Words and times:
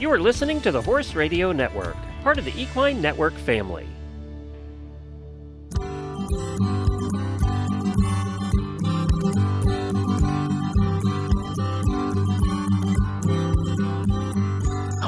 You 0.00 0.10
are 0.10 0.18
listening 0.18 0.60
to 0.62 0.72
the 0.72 0.82
Horse 0.82 1.14
Radio 1.14 1.52
Network, 1.52 1.96
part 2.24 2.38
of 2.38 2.44
the 2.44 2.60
Equine 2.60 3.00
Network 3.00 3.32
family. 3.34 3.86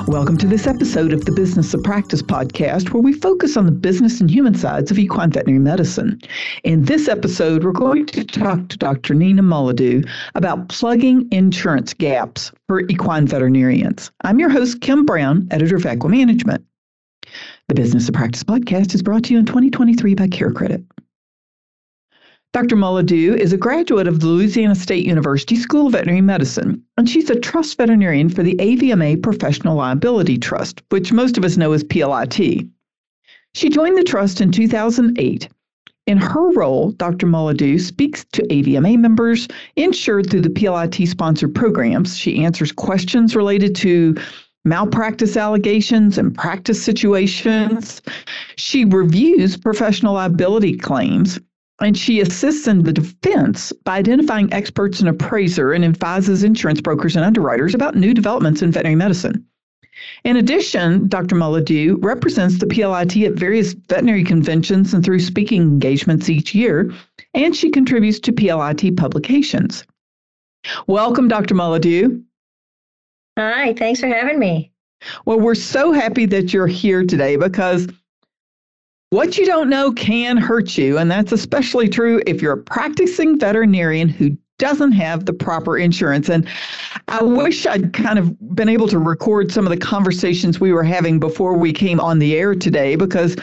Welcome 0.06 0.36
to 0.36 0.46
this 0.46 0.68
episode 0.68 1.12
of 1.12 1.24
the 1.24 1.32
Business 1.32 1.74
of 1.74 1.82
Practice 1.82 2.22
podcast, 2.22 2.92
where 2.92 3.02
we 3.02 3.12
focus 3.12 3.56
on 3.56 3.66
the 3.66 3.72
business 3.72 4.20
and 4.20 4.30
human 4.30 4.54
sides 4.54 4.92
of 4.92 5.00
equine 5.00 5.32
veterinary 5.32 5.58
medicine. 5.58 6.20
In 6.62 6.84
this 6.84 7.08
episode, 7.08 7.64
we're 7.64 7.72
going 7.72 8.06
to 8.06 8.22
talk 8.22 8.68
to 8.68 8.78
Dr. 8.78 9.14
Nina 9.14 9.42
Mouledous 9.42 10.04
about 10.36 10.68
plugging 10.68 11.26
insurance 11.32 11.92
gaps 11.92 12.52
for 12.68 12.82
equine 12.82 13.26
veterinarians. 13.26 14.12
I'm 14.22 14.38
your 14.38 14.48
host, 14.48 14.80
Kim 14.80 15.04
Brown, 15.04 15.48
editor 15.50 15.74
of 15.74 15.82
Equimanagement. 15.82 16.62
The 17.66 17.74
Business 17.74 18.08
of 18.08 18.14
Practice 18.14 18.44
podcast 18.44 18.94
is 18.94 19.02
brought 19.02 19.24
to 19.24 19.32
you 19.32 19.40
in 19.40 19.44
2023 19.44 20.14
by 20.14 20.28
CareCredit. 20.28 20.84
Dr. 22.52 22.76
Mouledous 22.76 23.38
is 23.38 23.52
a 23.52 23.58
graduate 23.58 24.06
of 24.06 24.20
the 24.20 24.26
Louisiana 24.26 24.74
State 24.74 25.04
University 25.04 25.56
School 25.56 25.86
of 25.86 25.92
Veterinary 25.92 26.22
Medicine, 26.22 26.82
and 26.96 27.08
she's 27.08 27.28
a 27.28 27.38
trust 27.38 27.76
veterinarian 27.76 28.30
for 28.30 28.42
the 28.42 28.54
AVMA 28.54 29.22
Professional 29.22 29.76
Liability 29.76 30.38
Trust, 30.38 30.82
which 30.88 31.12
most 31.12 31.36
of 31.36 31.44
us 31.44 31.56
know 31.56 31.72
as 31.72 31.84
PLIT. 31.84 32.66
She 33.54 33.68
joined 33.68 33.98
the 33.98 34.04
trust 34.04 34.40
in 34.40 34.52
2008. 34.52 35.48
In 36.06 36.18
her 36.18 36.52
role, 36.52 36.92
Dr. 36.92 37.26
Mouledous 37.26 37.88
speaks 37.88 38.24
to 38.32 38.42
AVMA 38.44 38.98
members 38.98 39.48
insured 39.74 40.30
through 40.30 40.42
the 40.42 40.50
PLIT 40.50 41.08
sponsored 41.08 41.54
programs. 41.54 42.16
She 42.16 42.44
answers 42.44 42.70
questions 42.70 43.34
related 43.34 43.74
to 43.76 44.14
malpractice 44.64 45.36
allegations 45.36 46.16
and 46.16 46.34
practice 46.34 46.82
situations. 46.82 48.02
She 48.56 48.84
reviews 48.84 49.56
professional 49.56 50.14
liability 50.14 50.76
claims 50.76 51.38
and 51.80 51.96
she 51.96 52.20
assists 52.20 52.66
in 52.66 52.82
the 52.82 52.92
defense 52.92 53.72
by 53.84 53.98
identifying 53.98 54.52
experts 54.52 55.00
and 55.00 55.08
appraiser 55.08 55.72
and 55.72 55.84
advises 55.84 56.42
insurance 56.42 56.80
brokers 56.80 57.16
and 57.16 57.24
underwriters 57.24 57.74
about 57.74 57.96
new 57.96 58.14
developments 58.14 58.62
in 58.62 58.72
veterinary 58.72 58.96
medicine. 58.96 59.46
In 60.24 60.36
addition, 60.36 61.08
Dr. 61.08 61.34
Mouledous 61.36 61.96
represents 62.00 62.58
the 62.58 62.66
PLIT 62.66 63.16
at 63.24 63.32
various 63.32 63.72
veterinary 63.72 64.24
conventions 64.24 64.92
and 64.92 65.04
through 65.04 65.20
speaking 65.20 65.62
engagements 65.62 66.28
each 66.28 66.54
year, 66.54 66.92
and 67.34 67.56
she 67.56 67.70
contributes 67.70 68.20
to 68.20 68.32
PLIT 68.32 68.96
publications. 68.96 69.84
Welcome, 70.86 71.28
Dr. 71.28 71.54
Mouledous. 71.54 72.10
Hi, 73.38 73.74
thanks 73.74 74.00
for 74.00 74.08
having 74.08 74.38
me. 74.38 74.72
Well, 75.24 75.38
we're 75.38 75.54
so 75.54 75.92
happy 75.92 76.26
that 76.26 76.52
you're 76.52 76.66
here 76.66 77.04
today 77.04 77.36
because 77.36 77.86
what 79.16 79.38
you 79.38 79.46
don't 79.46 79.70
know 79.70 79.92
can 79.92 80.36
hurt 80.36 80.76
you, 80.76 80.98
and 80.98 81.10
that's 81.10 81.32
especially 81.32 81.88
true 81.88 82.22
if 82.26 82.42
you're 82.42 82.52
a 82.52 82.62
practicing 82.62 83.38
veterinarian 83.38 84.10
who 84.10 84.36
doesn't 84.58 84.92
have 84.92 85.24
the 85.24 85.32
proper 85.32 85.78
insurance. 85.78 86.28
And 86.28 86.46
I 87.08 87.22
wish 87.22 87.66
I'd 87.66 87.94
kind 87.94 88.18
of 88.18 88.54
been 88.54 88.68
able 88.68 88.88
to 88.88 88.98
record 88.98 89.50
some 89.50 89.64
of 89.64 89.70
the 89.70 89.78
conversations 89.78 90.60
we 90.60 90.70
were 90.70 90.82
having 90.82 91.18
before 91.18 91.56
we 91.56 91.72
came 91.72 91.98
on 91.98 92.18
the 92.18 92.36
air 92.36 92.54
today 92.54 92.94
because 92.94 93.36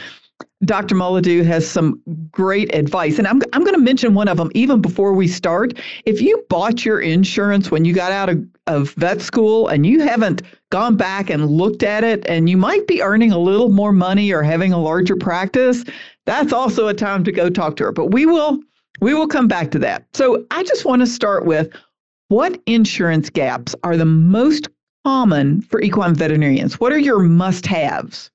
Dr. 0.63 0.93
Mouledous 0.93 1.45
has 1.47 1.67
some 1.67 1.99
great 2.31 2.73
advice. 2.75 3.17
And 3.17 3.27
I'm, 3.27 3.41
I'm 3.51 3.63
going 3.63 3.75
to 3.75 3.81
mention 3.81 4.13
one 4.13 4.27
of 4.27 4.37
them 4.37 4.51
even 4.53 4.79
before 4.79 5.13
we 5.13 5.27
start. 5.27 5.73
If 6.05 6.21
you 6.21 6.43
bought 6.49 6.85
your 6.85 7.01
insurance 7.01 7.71
when 7.71 7.83
you 7.83 7.93
got 7.93 8.11
out 8.11 8.29
of, 8.29 8.45
of 8.67 8.91
vet 8.91 9.21
school 9.21 9.67
and 9.67 9.87
you 9.87 10.01
haven't 10.01 10.43
gone 10.73 10.97
back 10.97 11.29
and 11.29 11.51
looked 11.51 11.83
at 11.83 12.03
it, 12.03 12.25
and 12.27 12.49
you 12.49 12.57
might 12.57 12.87
be 12.87 12.99
earning 12.99 13.31
a 13.31 13.37
little 13.37 13.69
more 13.69 13.91
money 13.91 14.33
or 14.33 14.41
having 14.41 14.73
a 14.73 14.81
larger 14.81 15.15
practice, 15.15 15.85
that's 16.25 16.51
also 16.51 16.87
a 16.87 16.95
time 16.95 17.23
to 17.23 17.31
go 17.31 17.47
talk 17.47 17.75
to 17.75 17.83
her. 17.83 17.91
But 17.91 18.07
we 18.07 18.25
will 18.25 18.59
we 18.99 19.13
will 19.13 19.27
come 19.27 19.47
back 19.47 19.69
to 19.71 19.79
that. 19.79 20.07
So 20.13 20.43
I 20.49 20.63
just 20.63 20.83
want 20.83 21.01
to 21.03 21.07
start 21.07 21.45
with 21.45 21.69
what 22.29 22.59
insurance 22.65 23.29
gaps 23.29 23.75
are 23.83 23.97
the 23.97 24.05
most 24.05 24.67
common 25.05 25.61
for 25.61 25.79
equine 25.79 26.15
veterinarians? 26.15 26.79
What 26.79 26.91
are 26.91 26.97
your 26.99 27.19
must 27.19 27.67
haves? 27.67 28.31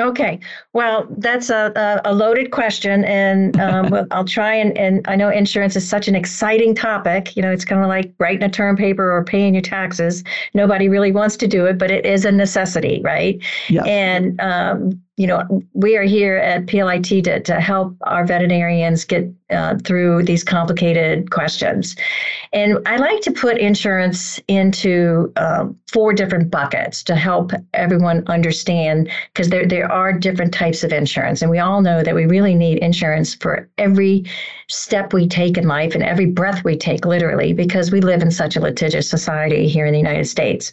Okay, 0.00 0.38
well, 0.74 1.08
that's 1.18 1.50
a, 1.50 2.00
a, 2.04 2.14
loaded 2.14 2.52
question, 2.52 3.04
and 3.04 3.58
um, 3.58 4.06
I'll 4.12 4.24
try 4.24 4.54
and, 4.54 4.78
and 4.78 5.04
I 5.08 5.16
know 5.16 5.28
insurance 5.28 5.74
is 5.74 5.88
such 5.88 6.06
an 6.06 6.14
exciting 6.14 6.72
topic. 6.76 7.34
You 7.34 7.42
know, 7.42 7.50
it's 7.50 7.64
kind 7.64 7.82
of 7.82 7.88
like 7.88 8.14
writing 8.20 8.44
a 8.44 8.48
term 8.48 8.76
paper 8.76 9.10
or 9.10 9.24
paying 9.24 9.54
your 9.54 9.62
taxes. 9.62 10.22
Nobody 10.54 10.88
really 10.88 11.10
wants 11.10 11.36
to 11.38 11.48
do 11.48 11.66
it, 11.66 11.78
but 11.78 11.90
it 11.90 12.06
is 12.06 12.24
a 12.24 12.30
necessity, 12.30 13.00
right? 13.02 13.42
Yeah. 13.68 13.82
And 13.82 14.40
um, 14.40 15.02
you 15.18 15.26
know, 15.26 15.42
we 15.74 15.96
are 15.96 16.04
here 16.04 16.36
at 16.36 16.68
PLIT 16.68 17.24
to, 17.24 17.40
to 17.40 17.60
help 17.60 17.96
our 18.02 18.24
veterinarians 18.24 19.04
get 19.04 19.28
uh, 19.50 19.76
through 19.78 20.22
these 20.22 20.44
complicated 20.44 21.32
questions. 21.32 21.96
And 22.52 22.78
I 22.86 22.98
like 22.98 23.20
to 23.22 23.32
put 23.32 23.58
insurance 23.58 24.38
into 24.46 25.32
um, 25.34 25.76
four 25.90 26.12
different 26.12 26.52
buckets 26.52 27.02
to 27.02 27.16
help 27.16 27.50
everyone 27.74 28.22
understand 28.28 29.10
because 29.32 29.48
there, 29.48 29.66
there 29.66 29.90
are 29.90 30.12
different 30.12 30.54
types 30.54 30.84
of 30.84 30.92
insurance. 30.92 31.42
And 31.42 31.50
we 31.50 31.58
all 31.58 31.82
know 31.82 32.04
that 32.04 32.14
we 32.14 32.26
really 32.26 32.54
need 32.54 32.78
insurance 32.78 33.34
for 33.34 33.68
every 33.76 34.24
step 34.68 35.12
we 35.12 35.26
take 35.26 35.58
in 35.58 35.66
life 35.66 35.96
and 35.96 36.04
every 36.04 36.26
breath 36.26 36.62
we 36.62 36.76
take, 36.76 37.04
literally, 37.04 37.52
because 37.52 37.90
we 37.90 38.00
live 38.00 38.22
in 38.22 38.30
such 38.30 38.54
a 38.54 38.60
litigious 38.60 39.10
society 39.10 39.66
here 39.66 39.84
in 39.84 39.92
the 39.92 39.98
United 39.98 40.26
States. 40.26 40.72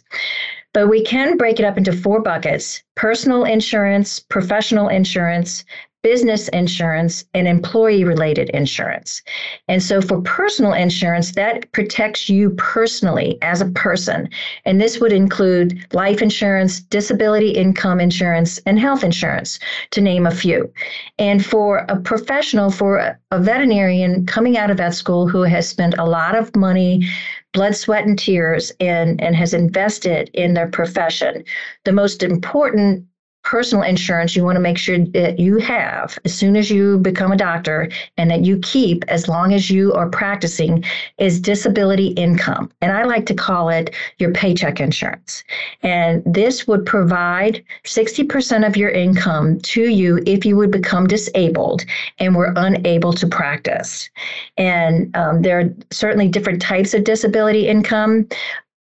But 0.76 0.90
we 0.90 1.02
can 1.02 1.38
break 1.38 1.58
it 1.58 1.64
up 1.64 1.78
into 1.78 1.90
four 1.90 2.20
buckets 2.20 2.82
personal 2.96 3.44
insurance, 3.44 4.20
professional 4.20 4.88
insurance, 4.88 5.64
business 6.02 6.48
insurance, 6.48 7.24
and 7.34 7.48
employee 7.48 8.04
related 8.04 8.50
insurance. 8.50 9.22
And 9.68 9.82
so 9.82 10.00
for 10.02 10.20
personal 10.20 10.72
insurance, 10.74 11.32
that 11.32 11.72
protects 11.72 12.28
you 12.28 12.50
personally 12.50 13.38
as 13.42 13.60
a 13.60 13.70
person. 13.70 14.28
And 14.66 14.80
this 14.80 15.00
would 15.00 15.12
include 15.12 15.84
life 15.94 16.22
insurance, 16.22 16.78
disability 16.78 17.50
income 17.50 17.98
insurance, 17.98 18.58
and 18.66 18.78
health 18.78 19.02
insurance, 19.02 19.58
to 19.92 20.00
name 20.00 20.26
a 20.26 20.30
few. 20.30 20.72
And 21.18 21.44
for 21.44 21.86
a 21.88 21.98
professional, 21.98 22.70
for 22.70 23.18
a 23.30 23.40
veterinarian 23.40 24.26
coming 24.26 24.56
out 24.56 24.70
of 24.70 24.76
vet 24.76 24.94
school 24.94 25.26
who 25.26 25.42
has 25.42 25.68
spent 25.68 25.94
a 25.98 26.04
lot 26.04 26.36
of 26.36 26.54
money 26.54 27.08
blood, 27.56 27.74
sweat, 27.74 28.04
and 28.04 28.18
tears 28.18 28.70
and, 28.80 29.18
and 29.20 29.34
has 29.34 29.54
invested 29.54 30.30
in 30.34 30.52
their 30.52 30.68
profession. 30.68 31.42
The 31.84 31.92
most 31.92 32.22
important 32.22 33.06
personal 33.46 33.84
insurance 33.84 34.34
you 34.34 34.42
want 34.42 34.56
to 34.56 34.60
make 34.60 34.76
sure 34.76 34.98
that 34.98 35.38
you 35.38 35.58
have 35.58 36.18
as 36.24 36.34
soon 36.34 36.56
as 36.56 36.68
you 36.68 36.98
become 36.98 37.30
a 37.30 37.36
doctor 37.36 37.88
and 38.16 38.28
that 38.28 38.44
you 38.44 38.58
keep 38.58 39.04
as 39.06 39.28
long 39.28 39.54
as 39.54 39.70
you 39.70 39.92
are 39.92 40.08
practicing 40.08 40.84
is 41.18 41.38
disability 41.38 42.08
income. 42.08 42.68
And 42.82 42.90
I 42.90 43.04
like 43.04 43.24
to 43.26 43.34
call 43.34 43.68
it 43.68 43.94
your 44.18 44.32
paycheck 44.32 44.80
insurance. 44.80 45.44
And 45.84 46.24
this 46.26 46.66
would 46.66 46.84
provide 46.84 47.64
60% 47.84 48.66
of 48.66 48.76
your 48.76 48.90
income 48.90 49.60
to 49.60 49.82
you 49.90 50.20
if 50.26 50.44
you 50.44 50.56
would 50.56 50.72
become 50.72 51.06
disabled 51.06 51.84
and 52.18 52.34
were 52.34 52.52
unable 52.56 53.12
to 53.12 53.28
practice. 53.28 54.10
And 54.56 55.16
um, 55.16 55.42
there 55.42 55.60
are 55.60 55.70
certainly 55.92 56.26
different 56.26 56.60
types 56.60 56.94
of 56.94 57.04
disability 57.04 57.68
income 57.68 58.26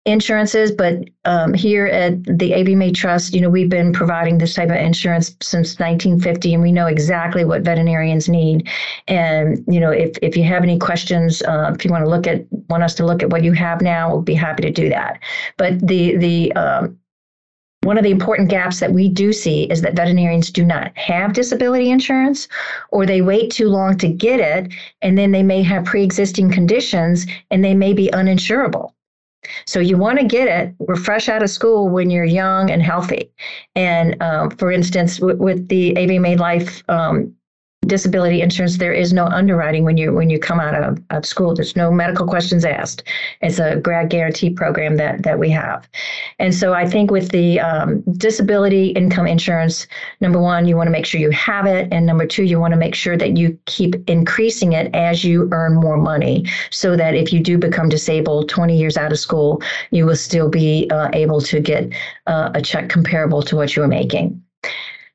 insurances, 0.05 0.71
but 0.71 0.95
um, 1.25 1.53
here 1.53 1.85
at 1.85 2.23
the 2.23 2.51
AVMA 2.51 2.95
Trust, 2.95 3.33
you 3.33 3.41
know, 3.41 3.49
we've 3.49 3.69
been 3.69 3.93
providing 3.93 4.39
this 4.39 4.55
type 4.55 4.69
of 4.69 4.75
insurance 4.75 5.35
since 5.41 5.79
1950, 5.79 6.53
and 6.53 6.63
we 6.63 6.71
know 6.71 6.87
exactly 6.87 7.45
what 7.45 7.61
veterinarians 7.61 8.27
need. 8.27 8.67
And 9.07 9.63
you 9.67 9.79
know, 9.79 9.91
if 9.91 10.17
if 10.21 10.35
you 10.35 10.43
have 10.43 10.63
any 10.63 10.79
questions, 10.79 11.41
uh, 11.43 11.71
if 11.75 11.85
you 11.85 11.91
want 11.91 12.03
to 12.03 12.09
look 12.09 12.25
at 12.25 12.45
want 12.69 12.83
us 12.83 12.95
to 12.95 13.05
look 13.05 13.21
at 13.21 13.29
what 13.29 13.43
you 13.43 13.53
have 13.53 13.81
now, 13.81 14.11
we'll 14.11 14.21
be 14.21 14.33
happy 14.33 14.63
to 14.63 14.71
do 14.71 14.89
that. 14.89 15.19
But 15.57 15.85
the 15.85 16.17
the 16.17 16.53
um, 16.53 16.97
one 17.83 17.97
of 17.97 18.03
the 18.03 18.11
important 18.11 18.49
gaps 18.49 18.79
that 18.79 18.93
we 18.93 19.09
do 19.09 19.33
see 19.33 19.63
is 19.63 19.81
that 19.81 19.95
veterinarians 19.95 20.51
do 20.51 20.63
not 20.63 20.95
have 20.95 21.33
disability 21.33 21.89
insurance 21.89 22.47
or 22.91 23.05
they 23.07 23.21
wait 23.21 23.51
too 23.51 23.69
long 23.69 23.97
to 23.97 24.07
get 24.07 24.39
it 24.39 24.71
and 25.01 25.17
then 25.17 25.31
they 25.31 25.41
may 25.41 25.63
have 25.63 25.85
pre-existing 25.85 26.51
conditions 26.51 27.25
and 27.49 27.63
they 27.63 27.73
may 27.73 27.91
be 27.91 28.07
uninsurable. 28.13 28.93
So 29.65 29.79
you 29.79 29.97
want 29.97 30.19
to 30.19 30.25
get 30.25 30.47
it. 30.47 30.75
We're 30.79 30.95
fresh 30.95 31.29
out 31.29 31.43
of 31.43 31.49
school 31.49 31.89
when 31.89 32.09
you're 32.09 32.23
young 32.23 32.69
and 32.69 32.81
healthy. 32.81 33.31
And 33.75 34.21
um, 34.21 34.51
for 34.51 34.71
instance, 34.71 35.19
with, 35.19 35.37
with 35.37 35.67
the 35.67 35.93
AVMA 35.93 36.37
Life 36.37 36.83
um, 36.89 37.35
disability 37.91 38.41
insurance, 38.41 38.77
there 38.77 38.93
is 38.93 39.11
no 39.11 39.25
underwriting 39.25 39.83
when 39.83 39.97
you 39.97 40.13
when 40.13 40.29
you 40.29 40.39
come 40.39 40.61
out 40.61 40.73
of, 40.73 40.97
of 41.09 41.25
school. 41.25 41.53
There's 41.53 41.75
no 41.75 41.91
medical 41.91 42.25
questions 42.25 42.63
asked. 42.63 43.03
It's 43.41 43.59
a 43.59 43.75
grad 43.75 44.09
guarantee 44.09 44.49
program 44.49 44.95
that 44.95 45.23
that 45.23 45.37
we 45.37 45.49
have, 45.49 45.89
and 46.39 46.55
so 46.55 46.73
I 46.73 46.87
think 46.87 47.11
with 47.11 47.31
the 47.31 47.59
um, 47.59 48.01
disability 48.15 48.91
income 49.01 49.27
insurance, 49.27 49.87
number 50.21 50.39
one, 50.39 50.69
you 50.69 50.77
want 50.77 50.87
to 50.87 50.91
make 50.91 51.05
sure 51.05 51.19
you 51.19 51.31
have 51.31 51.65
it, 51.65 51.89
and 51.91 52.05
number 52.05 52.25
two, 52.25 52.43
you 52.43 52.61
want 52.61 52.71
to 52.71 52.79
make 52.79 52.95
sure 52.95 53.17
that 53.17 53.35
you 53.35 53.59
keep 53.65 53.93
increasing 54.09 54.71
it 54.71 54.89
as 54.95 55.25
you 55.25 55.49
earn 55.51 55.75
more 55.75 55.97
money, 55.97 56.45
so 56.69 56.95
that 56.95 57.13
if 57.13 57.33
you 57.33 57.41
do 57.41 57.57
become 57.57 57.89
disabled 57.89 58.47
20 58.47 58.77
years 58.77 58.95
out 58.95 59.11
of 59.11 59.19
school, 59.19 59.61
you 59.91 60.05
will 60.05 60.15
still 60.15 60.47
be 60.47 60.89
uh, 60.91 61.09
able 61.11 61.41
to 61.41 61.59
get 61.59 61.91
uh, 62.27 62.51
a 62.55 62.61
check 62.61 62.87
comparable 62.87 63.41
to 63.41 63.57
what 63.57 63.75
you 63.75 63.81
were 63.81 63.93
making. 64.01 64.41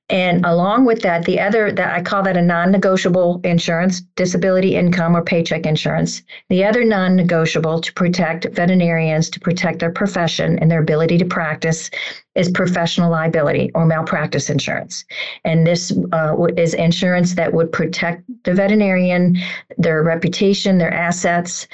And 0.08 0.47
along 0.47 0.85
with 0.85 1.03
that, 1.03 1.25
the 1.25 1.41
other 1.41 1.73
that 1.73 1.93
I 1.93 2.00
call 2.00 2.23
that 2.23 2.37
a 2.37 2.43
non-negotiable 2.43 3.41
insurance, 3.43 4.03
disability 4.14 4.76
income 4.76 5.17
or 5.17 5.23
paycheck 5.23 5.67
insurance. 5.67 6.23
The 6.49 6.64
other 6.64 6.85
non-negotiable 6.85 7.81
to 7.81 7.93
protect 7.93 8.47
veterinarians, 8.53 9.29
to 9.31 9.41
protect 9.41 9.81
their 9.81 9.91
profession 9.91 10.61
and 10.61 10.70
their 10.70 10.81
ability 10.81 11.19
to 11.19 11.25
practice 11.25 11.91
is 12.37 12.50
professional 12.50 13.11
liability 13.11 13.73
or 13.75 13.85
malpractice 13.85 14.49
insurance. 14.49 15.05
And 15.44 15.67
this 15.67 15.93
uh, 16.12 16.37
is 16.56 16.75
insurance 16.75 17.35
that 17.35 17.52
would 17.52 17.73
protect 17.73 18.23
the 18.44 18.55
veterinarian, 18.55 19.38
their 19.79 20.05
reputation, 20.05 20.79
their 20.79 20.93
assets, 20.93 21.67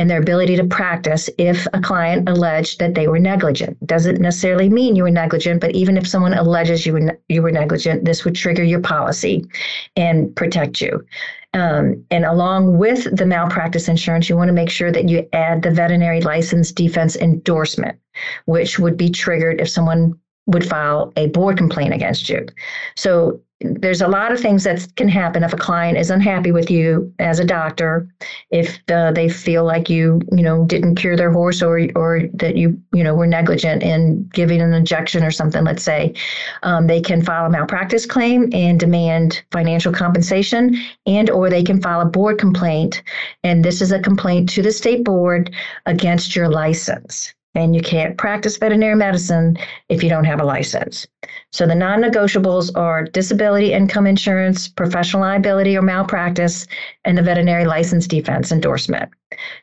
and 0.00 0.08
their 0.08 0.18
ability 0.18 0.56
to 0.56 0.64
practice 0.64 1.28
if 1.36 1.66
a 1.74 1.80
client 1.80 2.26
alleged 2.26 2.78
that 2.78 2.94
they 2.94 3.06
were 3.06 3.18
negligent. 3.18 3.76
Doesn't 3.86 4.18
necessarily 4.18 4.70
mean 4.70 4.96
you 4.96 5.02
were 5.02 5.10
negligent, 5.10 5.60
but 5.60 5.72
even 5.72 5.98
if 5.98 6.08
someone 6.08 6.32
alleges 6.32 6.86
you 6.86 6.94
were, 6.94 7.20
you 7.28 7.42
were 7.42 7.50
negligent, 7.50 8.06
this 8.06 8.24
would 8.24 8.34
trigger 8.34 8.64
your 8.64 8.80
policy 8.80 9.44
and 9.96 10.34
protect 10.34 10.80
you. 10.80 11.04
Um, 11.52 12.02
and 12.10 12.24
along 12.24 12.78
with 12.78 13.14
the 13.14 13.26
malpractice 13.26 13.88
insurance, 13.88 14.30
you 14.30 14.36
want 14.36 14.48
to 14.48 14.54
make 14.54 14.70
sure 14.70 14.90
that 14.90 15.08
you 15.08 15.28
add 15.34 15.60
the 15.60 15.70
veterinary 15.70 16.22
license 16.22 16.72
defense 16.72 17.16
endorsement, 17.16 17.98
which 18.46 18.78
would 18.78 18.96
be 18.96 19.10
triggered 19.10 19.60
if 19.60 19.68
someone 19.68 20.18
would 20.46 20.68
file 20.68 21.12
a 21.16 21.28
board 21.28 21.56
complaint 21.56 21.94
against 21.94 22.28
you. 22.28 22.46
So 22.96 23.40
there's 23.60 24.00
a 24.00 24.08
lot 24.08 24.32
of 24.32 24.40
things 24.40 24.64
that 24.64 24.86
can 24.96 25.08
happen 25.08 25.44
if 25.44 25.52
a 25.52 25.56
client 25.56 25.98
is 25.98 26.10
unhappy 26.10 26.50
with 26.50 26.70
you 26.70 27.12
as 27.18 27.38
a 27.38 27.44
doctor 27.44 28.08
if 28.50 28.80
uh, 28.90 29.12
they 29.12 29.28
feel 29.28 29.64
like 29.64 29.90
you 29.90 30.20
you 30.32 30.42
know 30.42 30.64
didn't 30.64 30.94
cure 30.94 31.16
their 31.16 31.30
horse 31.30 31.60
or 31.62 31.86
or 31.94 32.22
that 32.32 32.56
you 32.56 32.80
you 32.94 33.04
know 33.04 33.14
were 33.14 33.26
negligent 33.26 33.82
in 33.82 34.26
giving 34.32 34.62
an 34.62 34.72
injection 34.72 35.22
or 35.22 35.30
something 35.30 35.62
let's 35.62 35.82
say 35.82 36.14
um, 36.62 36.86
they 36.86 37.02
can 37.02 37.22
file 37.22 37.46
a 37.46 37.50
malpractice 37.50 38.06
claim 38.06 38.48
and 38.54 38.80
demand 38.80 39.42
financial 39.50 39.92
compensation 39.92 40.74
and 41.06 41.28
or 41.28 41.50
they 41.50 41.62
can 41.62 41.82
file 41.82 42.00
a 42.00 42.06
board 42.06 42.38
complaint 42.38 43.02
and 43.44 43.62
this 43.62 43.82
is 43.82 43.92
a 43.92 44.00
complaint 44.00 44.48
to 44.48 44.62
the 44.62 44.72
state 44.72 45.04
board 45.04 45.54
against 45.84 46.34
your 46.34 46.48
license 46.48 47.34
and 47.54 47.74
you 47.74 47.82
can't 47.82 48.16
practice 48.16 48.56
veterinary 48.56 48.94
medicine 48.94 49.58
if 49.88 50.02
you 50.02 50.08
don't 50.08 50.24
have 50.24 50.40
a 50.40 50.44
license. 50.44 51.06
So 51.52 51.66
the 51.66 51.74
non 51.74 52.00
negotiables 52.00 52.70
are 52.76 53.04
disability 53.04 53.72
income 53.72 54.06
insurance, 54.06 54.68
professional 54.68 55.22
liability 55.22 55.76
or 55.76 55.82
malpractice, 55.82 56.66
and 57.04 57.18
the 57.18 57.22
veterinary 57.22 57.64
license 57.64 58.06
defense 58.06 58.52
endorsement. 58.52 59.10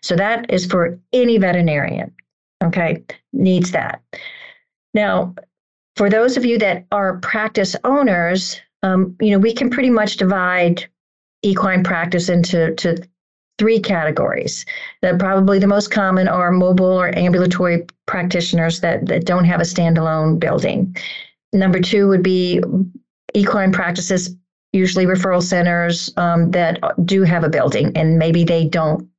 So 0.01 0.16
that 0.16 0.51
is 0.51 0.66
for 0.66 1.00
any 1.13 1.38
veterinarian, 1.38 2.13
okay, 2.63 3.04
needs 3.31 3.72
that. 3.72 4.01
Now, 4.94 5.36
for 5.95 6.10
those 6.10 6.38
of 6.38 6.45
you 6.45 6.57
that 6.60 6.86
are 6.92 7.18
practice 7.19 7.75
owners, 7.83 8.60
um, 8.83 9.16
you 9.22 9.31
know, 9.31 9.40
we 9.40 9.54
can 9.54 9.69
pretty 9.69 9.90
much 9.90 10.18
divide 10.18 10.86
equine 11.44 11.83
practice 11.83 12.30
into 12.30 12.74
to 12.75 12.98
three 13.57 13.80
categories. 13.80 14.65
That 15.01 15.19
probably 15.19 15.59
the 15.59 15.68
most 15.68 15.92
common 15.92 16.27
are 16.27 16.51
mobile 16.51 16.86
or 16.86 17.18
ambulatory 17.18 17.86
practitioners 18.06 18.80
that, 18.81 19.06
that 19.07 19.25
don't 19.25 19.45
have 19.45 19.59
a 19.59 19.63
standalone 19.63 20.39
building. 20.39 20.95
Number 21.54 21.80
two 21.80 22.07
would 22.07 22.24
be 22.24 22.62
equine 23.33 23.71
practices, 23.71 24.36
usually 24.74 25.06
referral 25.06 25.42
centers 25.42 26.12
um, 26.18 26.51
that 26.51 26.80
do 27.06 27.24
have 27.24 27.44
a 27.44 27.50
building 27.50 27.92
and 27.95 28.18
maybe 28.19 28.44
they 28.44 28.65
don't 28.65 29.09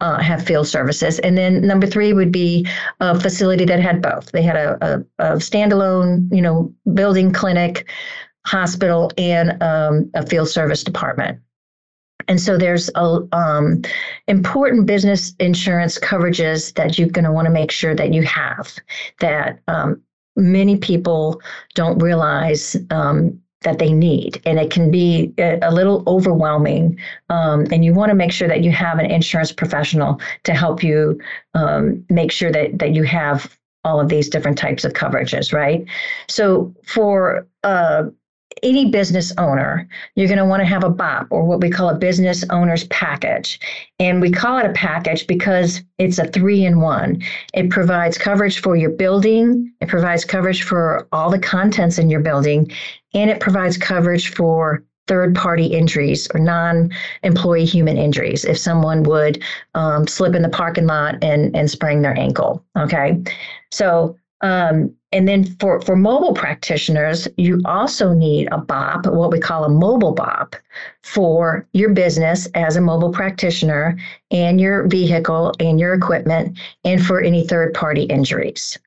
uh, 0.00 0.20
have 0.20 0.44
field 0.44 0.66
services. 0.66 1.18
And 1.18 1.36
then 1.36 1.66
number 1.66 1.86
three 1.86 2.12
would 2.12 2.32
be 2.32 2.66
a 3.00 3.18
facility 3.18 3.64
that 3.66 3.80
had 3.80 4.00
both. 4.00 4.32
They 4.32 4.42
had 4.42 4.56
a, 4.56 4.78
a, 4.80 4.98
a 5.18 5.36
standalone, 5.36 6.34
you 6.34 6.40
know, 6.40 6.72
building, 6.94 7.32
clinic, 7.32 7.90
hospital, 8.46 9.10
and 9.18 9.62
um, 9.62 10.10
a 10.14 10.26
field 10.26 10.48
service 10.48 10.82
department. 10.82 11.40
And 12.30 12.40
so 12.40 12.56
there's 12.56 12.88
a, 12.94 13.26
um, 13.32 13.82
important 14.28 14.86
business 14.86 15.34
insurance 15.40 15.98
coverages 15.98 16.72
that 16.74 16.96
you're 16.96 17.08
going 17.08 17.24
to 17.24 17.32
want 17.32 17.46
to 17.46 17.50
make 17.50 17.72
sure 17.72 17.94
that 17.96 18.14
you 18.14 18.22
have 18.22 18.78
that 19.18 19.58
um, 19.66 20.00
many 20.36 20.76
people 20.76 21.42
don't 21.74 21.98
realize 21.98 22.76
um, 22.90 23.36
that 23.62 23.80
they 23.80 23.92
need. 23.92 24.40
And 24.46 24.60
it 24.60 24.70
can 24.70 24.92
be 24.92 25.34
a, 25.38 25.58
a 25.60 25.74
little 25.74 26.04
overwhelming. 26.06 27.00
Um, 27.30 27.66
and 27.72 27.84
you 27.84 27.92
want 27.92 28.10
to 28.10 28.14
make 28.14 28.30
sure 28.30 28.46
that 28.46 28.62
you 28.62 28.70
have 28.70 29.00
an 29.00 29.10
insurance 29.10 29.50
professional 29.50 30.20
to 30.44 30.54
help 30.54 30.84
you 30.84 31.20
um, 31.54 32.04
make 32.10 32.30
sure 32.30 32.52
that, 32.52 32.78
that 32.78 32.94
you 32.94 33.02
have 33.02 33.58
all 33.82 33.98
of 33.98 34.08
these 34.08 34.28
different 34.28 34.56
types 34.56 34.84
of 34.84 34.92
coverages, 34.92 35.52
right? 35.52 35.84
So 36.28 36.72
for 36.86 37.44
uh, 37.64 38.04
any 38.62 38.90
business 38.90 39.32
owner, 39.38 39.88
you're 40.14 40.28
going 40.28 40.38
to 40.38 40.44
want 40.44 40.60
to 40.60 40.66
have 40.66 40.84
a 40.84 40.90
BOP 40.90 41.26
or 41.30 41.44
what 41.44 41.60
we 41.60 41.70
call 41.70 41.88
a 41.88 41.94
business 41.94 42.44
owner's 42.50 42.84
package. 42.84 43.60
And 43.98 44.20
we 44.20 44.30
call 44.30 44.58
it 44.58 44.66
a 44.66 44.72
package 44.72 45.26
because 45.26 45.82
it's 45.98 46.18
a 46.18 46.26
three 46.26 46.64
in 46.64 46.80
one. 46.80 47.22
It 47.54 47.70
provides 47.70 48.18
coverage 48.18 48.60
for 48.60 48.76
your 48.76 48.90
building, 48.90 49.72
it 49.80 49.88
provides 49.88 50.24
coverage 50.24 50.62
for 50.62 51.06
all 51.12 51.30
the 51.30 51.38
contents 51.38 51.98
in 51.98 52.10
your 52.10 52.20
building, 52.20 52.70
and 53.14 53.30
it 53.30 53.40
provides 53.40 53.78
coverage 53.78 54.34
for 54.34 54.84
third 55.06 55.34
party 55.34 55.66
injuries 55.66 56.28
or 56.34 56.38
non 56.38 56.90
employee 57.24 57.64
human 57.64 57.96
injuries 57.96 58.44
if 58.44 58.56
someone 58.56 59.02
would 59.02 59.42
um, 59.74 60.06
slip 60.06 60.34
in 60.34 60.42
the 60.42 60.48
parking 60.48 60.86
lot 60.86 61.16
and, 61.22 61.54
and 61.56 61.68
sprain 61.70 62.02
their 62.02 62.16
ankle. 62.16 62.64
Okay. 62.78 63.20
So 63.72 64.16
um, 64.42 64.94
and 65.12 65.26
then 65.26 65.44
for, 65.56 65.80
for 65.80 65.96
mobile 65.96 66.34
practitioners, 66.34 67.26
you 67.36 67.60
also 67.64 68.12
need 68.12 68.48
a 68.52 68.58
BOP, 68.58 69.06
what 69.06 69.30
we 69.30 69.40
call 69.40 69.64
a 69.64 69.68
mobile 69.68 70.12
BOP, 70.12 70.54
for 71.02 71.66
your 71.72 71.90
business 71.90 72.46
as 72.54 72.76
a 72.76 72.80
mobile 72.80 73.12
practitioner 73.12 73.98
and 74.30 74.60
your 74.60 74.86
vehicle 74.86 75.52
and 75.58 75.80
your 75.80 75.94
equipment 75.94 76.58
and 76.84 77.04
for 77.04 77.20
any 77.20 77.46
third 77.46 77.74
party 77.74 78.04
injuries. 78.04 78.78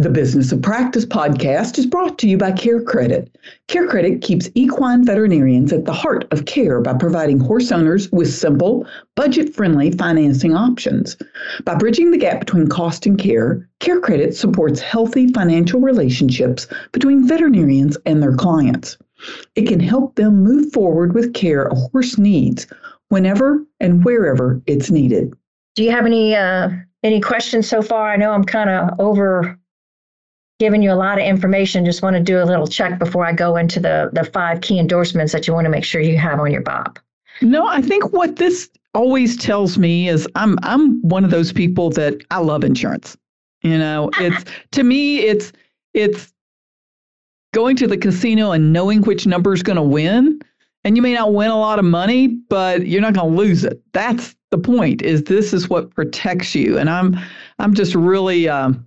The 0.00 0.08
Business 0.08 0.50
of 0.50 0.62
Practice 0.62 1.04
podcast 1.04 1.78
is 1.78 1.84
brought 1.84 2.16
to 2.20 2.26
you 2.26 2.38
by 2.38 2.52
Care 2.52 2.80
Credit. 2.80 3.36
Care 3.68 3.86
Credit 3.86 4.22
keeps 4.22 4.48
equine 4.54 5.04
veterinarians 5.04 5.74
at 5.74 5.84
the 5.84 5.92
heart 5.92 6.26
of 6.32 6.46
care 6.46 6.80
by 6.80 6.94
providing 6.94 7.38
horse 7.38 7.70
owners 7.70 8.10
with 8.10 8.32
simple, 8.32 8.86
budget 9.14 9.54
friendly 9.54 9.90
financing 9.90 10.54
options. 10.54 11.18
By 11.66 11.74
bridging 11.74 12.12
the 12.12 12.16
gap 12.16 12.40
between 12.40 12.68
cost 12.68 13.04
and 13.04 13.18
care, 13.18 13.68
Care 13.80 14.00
Credit 14.00 14.34
supports 14.34 14.80
healthy 14.80 15.30
financial 15.34 15.82
relationships 15.82 16.66
between 16.92 17.28
veterinarians 17.28 17.98
and 18.06 18.22
their 18.22 18.34
clients. 18.34 18.96
It 19.54 19.68
can 19.68 19.80
help 19.80 20.14
them 20.14 20.42
move 20.42 20.72
forward 20.72 21.12
with 21.12 21.34
care 21.34 21.66
a 21.66 21.74
horse 21.74 22.16
needs 22.16 22.66
whenever 23.10 23.62
and 23.80 24.02
wherever 24.02 24.62
it's 24.64 24.90
needed. 24.90 25.34
Do 25.74 25.84
you 25.84 25.90
have 25.90 26.06
any 26.06 26.34
uh, 26.34 26.70
any 27.02 27.20
questions 27.20 27.68
so 27.68 27.82
far? 27.82 28.10
I 28.10 28.16
know 28.16 28.32
I'm 28.32 28.44
kind 28.44 28.70
of 28.70 28.98
over 28.98 29.59
given 30.60 30.82
you 30.82 30.92
a 30.92 30.94
lot 30.94 31.18
of 31.18 31.24
information. 31.24 31.84
Just 31.84 32.02
want 32.02 32.14
to 32.14 32.22
do 32.22 32.40
a 32.40 32.44
little 32.44 32.68
check 32.68 32.98
before 32.98 33.26
I 33.26 33.32
go 33.32 33.56
into 33.56 33.80
the 33.80 34.10
the 34.12 34.24
five 34.24 34.60
key 34.60 34.78
endorsements 34.78 35.32
that 35.32 35.48
you 35.48 35.54
want 35.54 35.64
to 35.64 35.70
make 35.70 35.84
sure 35.84 36.00
you 36.00 36.18
have 36.18 36.38
on 36.38 36.52
your 36.52 36.62
BOP. 36.62 37.00
No, 37.42 37.66
I 37.66 37.80
think 37.80 38.12
what 38.12 38.36
this 38.36 38.68
always 38.94 39.36
tells 39.36 39.78
me 39.78 40.08
is 40.08 40.28
I'm 40.36 40.58
I'm 40.62 41.00
one 41.02 41.24
of 41.24 41.30
those 41.30 41.52
people 41.52 41.90
that 41.90 42.22
I 42.30 42.38
love 42.38 42.62
insurance. 42.62 43.16
You 43.62 43.78
know, 43.78 44.10
it's 44.20 44.44
to 44.72 44.84
me 44.84 45.20
it's 45.20 45.52
it's 45.94 46.32
going 47.52 47.74
to 47.76 47.88
the 47.88 47.96
casino 47.96 48.52
and 48.52 48.72
knowing 48.72 49.02
which 49.02 49.26
number 49.26 49.52
is 49.52 49.62
going 49.64 49.76
to 49.76 49.82
win. 49.82 50.40
And 50.84 50.96
you 50.96 51.02
may 51.02 51.12
not 51.12 51.34
win 51.34 51.50
a 51.50 51.58
lot 51.58 51.78
of 51.78 51.84
money, 51.84 52.28
but 52.28 52.86
you're 52.86 53.02
not 53.02 53.12
going 53.12 53.30
to 53.30 53.36
lose 53.36 53.64
it. 53.64 53.82
That's 53.92 54.34
the 54.50 54.56
point. 54.56 55.02
Is 55.02 55.24
this 55.24 55.52
is 55.52 55.68
what 55.68 55.94
protects 55.94 56.54
you? 56.54 56.78
And 56.78 56.88
I'm 56.88 57.18
I'm 57.58 57.74
just 57.74 57.94
really 57.94 58.48
um, 58.48 58.86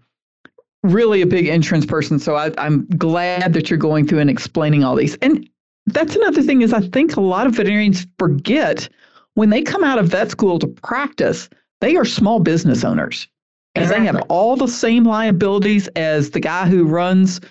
really 0.83 1.21
a 1.21 1.25
big 1.25 1.47
insurance 1.47 1.85
person, 1.85 2.19
so 2.19 2.35
I, 2.35 2.51
I'm 2.57 2.85
glad 2.97 3.53
that 3.53 3.69
you're 3.69 3.79
going 3.79 4.07
through 4.07 4.19
and 4.19 4.29
explaining 4.29 4.83
all 4.83 4.95
these. 4.95 5.15
And 5.15 5.49
that's 5.87 6.15
another 6.15 6.41
thing 6.41 6.61
is 6.61 6.73
I 6.73 6.81
think 6.81 7.15
a 7.15 7.21
lot 7.21 7.47
of 7.47 7.55
veterinarians 7.55 8.05
forget 8.19 8.87
when 9.35 9.49
they 9.49 9.61
come 9.61 9.83
out 9.83 9.97
of 9.97 10.07
vet 10.07 10.29
school 10.29 10.59
to 10.59 10.67
practice, 10.67 11.49
they 11.81 11.95
are 11.95 12.05
small 12.05 12.39
business 12.39 12.83
owners. 12.83 13.27
And 13.75 13.83
exactly. 13.83 14.05
they 14.05 14.13
have 14.13 14.25
all 14.29 14.55
the 14.55 14.67
same 14.67 15.03
liabilities 15.03 15.87
as 15.95 16.29
the 16.29 16.39
guy 16.39 16.67
who 16.67 16.85
runs 16.85 17.41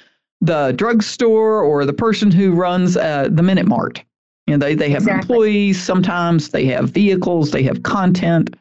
the 0.41 0.73
drugstore 0.77 1.62
or 1.62 1.85
the 1.85 1.93
person 1.93 2.31
who 2.31 2.53
runs 2.53 2.97
uh, 2.97 3.29
the 3.31 3.43
Minute 3.43 3.67
Mart. 3.67 4.03
You 4.47 4.57
know, 4.57 4.67
they, 4.67 4.75
they 4.75 4.91
have 4.91 5.03
Exactly. 5.03 5.21
employees, 5.21 5.83
sometimes 5.83 6.49
they 6.49 6.65
have 6.67 6.91
vehicles, 6.91 7.51
they 7.51 7.62
have 7.62 7.83
content. 7.83 8.57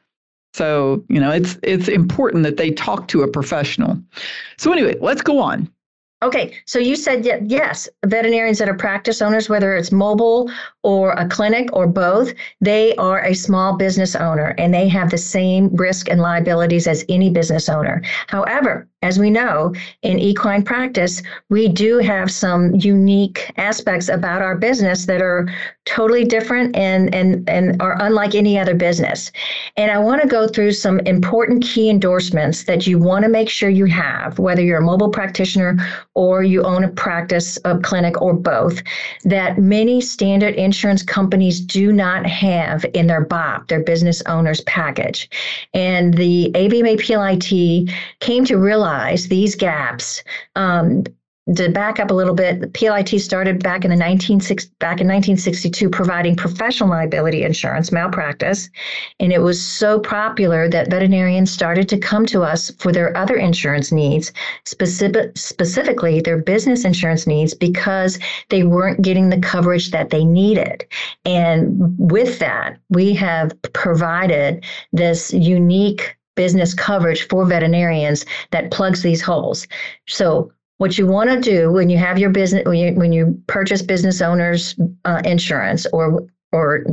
So, 0.53 1.03
you 1.07 1.19
know, 1.19 1.31
it's 1.31 1.57
it's 1.63 1.87
important 1.87 2.43
that 2.43 2.57
they 2.57 2.71
talk 2.71 3.07
to 3.09 3.23
a 3.23 3.27
professional. 3.27 4.01
So 4.57 4.71
anyway, 4.71 4.97
let's 4.99 5.21
go 5.21 5.39
on. 5.39 5.71
Okay, 6.23 6.53
so 6.65 6.77
you 6.77 6.95
said 6.95 7.25
yes, 7.49 7.89
veterinarians 8.05 8.59
that 8.59 8.69
are 8.69 8.75
practice 8.75 9.23
owners, 9.23 9.49
whether 9.49 9.75
it's 9.75 9.91
mobile 9.91 10.51
or 10.83 11.13
a 11.13 11.27
clinic 11.27 11.69
or 11.73 11.87
both, 11.87 12.31
they 12.59 12.95
are 12.97 13.25
a 13.25 13.33
small 13.33 13.75
business 13.75 14.15
owner 14.15 14.53
and 14.59 14.71
they 14.71 14.87
have 14.87 15.09
the 15.09 15.17
same 15.17 15.75
risk 15.75 16.07
and 16.09 16.21
liabilities 16.21 16.85
as 16.85 17.03
any 17.09 17.31
business 17.31 17.69
owner. 17.69 18.03
However, 18.27 18.87
as 19.01 19.17
we 19.17 19.31
know, 19.31 19.73
in 20.03 20.19
equine 20.19 20.61
practice, 20.61 21.23
we 21.49 21.67
do 21.67 21.97
have 21.97 22.29
some 22.29 22.75
unique 22.75 23.51
aspects 23.57 24.09
about 24.09 24.43
our 24.43 24.55
business 24.55 25.07
that 25.07 25.21
are 25.21 25.47
totally 25.85 26.23
different 26.23 26.75
and 26.75 27.13
and 27.15 27.49
and 27.49 27.81
are 27.81 27.97
unlike 27.99 28.35
any 28.35 28.59
other 28.59 28.75
business. 28.75 29.31
And 29.75 29.89
I 29.89 29.97
want 29.97 30.21
to 30.21 30.27
go 30.27 30.47
through 30.47 30.73
some 30.73 30.99
important 31.01 31.63
key 31.63 31.89
endorsements 31.89 32.65
that 32.65 32.85
you 32.85 32.99
want 32.99 33.23
to 33.23 33.29
make 33.29 33.49
sure 33.49 33.69
you 33.69 33.85
have, 33.85 34.37
whether 34.37 34.61
you're 34.61 34.77
a 34.77 34.83
mobile 34.83 35.09
practitioner 35.09 35.77
or 36.13 36.43
you 36.43 36.61
own 36.61 36.83
a 36.83 36.89
practice, 36.89 37.57
a 37.65 37.79
clinic, 37.79 38.21
or 38.21 38.35
both, 38.35 38.83
that 39.23 39.57
many 39.57 39.99
standard 39.99 40.53
insurance 40.55 41.01
companies 41.01 41.59
do 41.59 41.91
not 41.91 42.27
have 42.27 42.85
in 42.93 43.07
their 43.07 43.25
BOP, 43.25 43.67
their 43.67 43.83
business 43.83 44.21
owner's 44.27 44.61
package. 44.61 45.27
And 45.73 46.13
the 46.13 46.51
AVMA 46.53 46.99
PLIT 47.03 47.95
came 48.19 48.45
to 48.45 48.57
realize 48.57 48.90
these 49.27 49.55
gaps. 49.55 50.23
Um, 50.55 51.03
to 51.55 51.69
back 51.69 51.99
up 51.99 52.11
a 52.11 52.13
little 52.13 52.35
bit, 52.35 52.61
the 52.61 52.67
PLIT 52.67 53.19
started 53.19 53.63
back 53.63 53.83
in 53.83 53.89
the 53.89 53.97
1960, 53.97 54.73
back 54.79 55.01
in 55.01 55.07
1962 55.07 55.89
providing 55.89 56.35
professional 56.35 56.89
liability 56.89 57.43
insurance, 57.43 57.91
malpractice, 57.91 58.69
and 59.19 59.33
it 59.33 59.41
was 59.41 59.59
so 59.59 59.99
popular 59.99 60.69
that 60.69 60.89
veterinarians 60.89 61.51
started 61.51 61.89
to 61.89 61.97
come 61.97 62.27
to 62.27 62.43
us 62.43 62.69
for 62.77 62.91
their 62.91 63.15
other 63.17 63.35
insurance 63.35 63.91
needs, 63.91 64.31
specific, 64.65 65.35
specifically 65.35 66.21
their 66.21 66.37
business 66.37 66.85
insurance 66.85 67.25
needs, 67.25 67.55
because 67.55 68.19
they 68.49 68.63
weren't 68.63 69.01
getting 69.01 69.29
the 69.29 69.39
coverage 69.39 69.89
that 69.91 70.11
they 70.11 70.23
needed. 70.23 70.85
And 71.25 71.95
with 71.97 72.37
that, 72.39 72.77
we 72.89 73.13
have 73.15 73.51
provided 73.73 74.63
this 74.93 75.33
unique 75.33 76.15
business 76.35 76.73
coverage 76.73 77.27
for 77.27 77.45
veterinarians 77.45 78.25
that 78.51 78.71
plugs 78.71 79.01
these 79.01 79.21
holes. 79.21 79.67
So 80.07 80.51
what 80.81 80.97
you 80.97 81.05
want 81.05 81.29
to 81.29 81.39
do 81.39 81.71
when 81.71 81.91
you 81.91 81.97
have 81.99 82.17
your 82.17 82.31
business 82.31 82.65
when 82.65 82.79
you 82.79 82.93
when 82.95 83.11
you 83.11 83.39
purchase 83.45 83.83
business 83.83 84.19
owners 84.19 84.75
uh, 85.05 85.21
insurance 85.23 85.85
or 85.93 86.25
or 86.51 86.83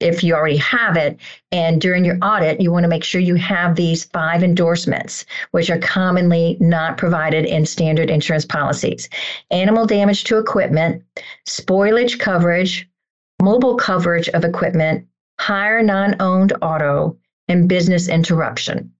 if 0.00 0.24
you 0.24 0.34
already 0.34 0.56
have 0.56 0.96
it 0.96 1.18
and 1.52 1.78
during 1.78 2.02
your 2.02 2.16
audit 2.22 2.62
you 2.62 2.72
want 2.72 2.84
to 2.84 2.88
make 2.88 3.04
sure 3.04 3.20
you 3.20 3.34
have 3.34 3.76
these 3.76 4.04
five 4.04 4.42
endorsements 4.42 5.26
which 5.50 5.68
are 5.68 5.78
commonly 5.78 6.56
not 6.60 6.96
provided 6.96 7.44
in 7.44 7.66
standard 7.66 8.08
insurance 8.08 8.46
policies 8.46 9.06
animal 9.50 9.84
damage 9.84 10.24
to 10.24 10.38
equipment 10.38 11.02
spoilage 11.46 12.18
coverage 12.18 12.88
mobile 13.42 13.76
coverage 13.76 14.30
of 14.30 14.44
equipment 14.44 15.06
hire 15.38 15.82
non-owned 15.82 16.54
auto 16.62 17.14
and 17.48 17.68
business 17.68 18.08
interruption 18.08 18.92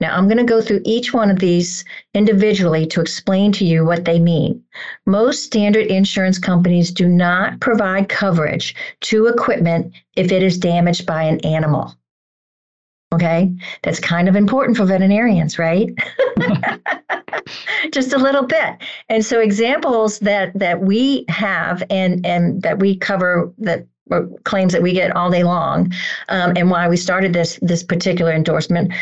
now, 0.00 0.16
I'm 0.16 0.26
going 0.26 0.38
to 0.38 0.44
go 0.44 0.60
through 0.60 0.82
each 0.84 1.12
one 1.12 1.30
of 1.30 1.38
these 1.38 1.84
individually 2.14 2.86
to 2.86 3.00
explain 3.00 3.52
to 3.52 3.64
you 3.64 3.84
what 3.84 4.04
they 4.04 4.18
mean. 4.18 4.62
Most 5.06 5.44
standard 5.44 5.86
insurance 5.86 6.38
companies 6.38 6.90
do 6.90 7.08
not 7.08 7.60
provide 7.60 8.08
coverage 8.08 8.74
to 9.02 9.26
equipment 9.26 9.94
if 10.16 10.32
it 10.32 10.42
is 10.42 10.58
damaged 10.58 11.06
by 11.06 11.22
an 11.22 11.40
animal. 11.40 11.94
Okay, 13.12 13.52
that's 13.82 13.98
kind 13.98 14.28
of 14.28 14.36
important 14.36 14.76
for 14.76 14.84
veterinarians, 14.84 15.58
right? 15.58 15.90
Just 17.92 18.12
a 18.12 18.18
little 18.18 18.44
bit. 18.44 18.76
And 19.08 19.24
so 19.24 19.40
examples 19.40 20.20
that 20.20 20.56
that 20.56 20.80
we 20.80 21.24
have 21.28 21.82
and 21.90 22.24
and 22.24 22.62
that 22.62 22.78
we 22.78 22.96
cover 22.96 23.52
that 23.58 23.86
claims 24.44 24.72
that 24.72 24.82
we 24.82 24.92
get 24.92 25.14
all 25.16 25.30
day 25.30 25.44
long, 25.44 25.92
um, 26.28 26.52
and 26.56 26.70
why 26.70 26.88
we 26.88 26.96
started 26.96 27.32
this 27.32 27.58
this 27.62 27.82
particular 27.82 28.32
endorsement 28.32 28.92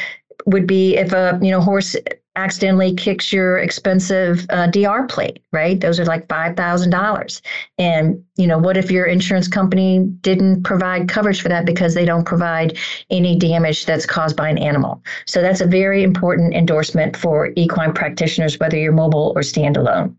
would 0.47 0.67
be 0.67 0.97
if 0.97 1.13
a 1.13 1.39
you 1.43 1.51
know 1.51 1.61
horse 1.61 1.97
accidentally 2.39 2.95
kicks 2.95 3.33
your 3.33 3.59
expensive 3.59 4.47
uh, 4.51 4.69
DR 4.69 5.07
plate, 5.09 5.41
right? 5.53 5.81
Those 5.81 5.99
are 5.99 6.05
like 6.05 6.29
five 6.29 6.57
thousand 6.57 6.91
dollars. 6.91 7.43
And 7.79 8.25
you 8.37 8.47
know, 8.47 8.59
what 8.59 8.77
if 8.77 8.91
your 8.91 9.07
insurance 9.07 9.49
company 9.49 10.07
didn't 10.21 10.63
provide 10.63 11.09
coverage 11.09 11.43
for 11.43 11.49
that 11.49 11.67
because 11.67 11.95
they 11.95 12.05
don't 12.05 12.25
provide 12.25 12.79
any 13.11 13.37
damage 13.37 13.87
that's 13.87 14.07
caused 14.07 14.37
by 14.37 14.49
an 14.49 14.59
animal? 14.59 15.03
So 15.27 15.43
that's 15.43 15.61
a 15.61 15.67
very 15.67 16.05
important 16.05 16.55
endorsement 16.55 17.17
for 17.17 17.51
equine 17.57 17.93
practitioners, 17.93 18.59
whether 18.61 18.77
you're 18.77 18.93
mobile 18.93 19.33
or 19.35 19.43
standalone. 19.43 20.15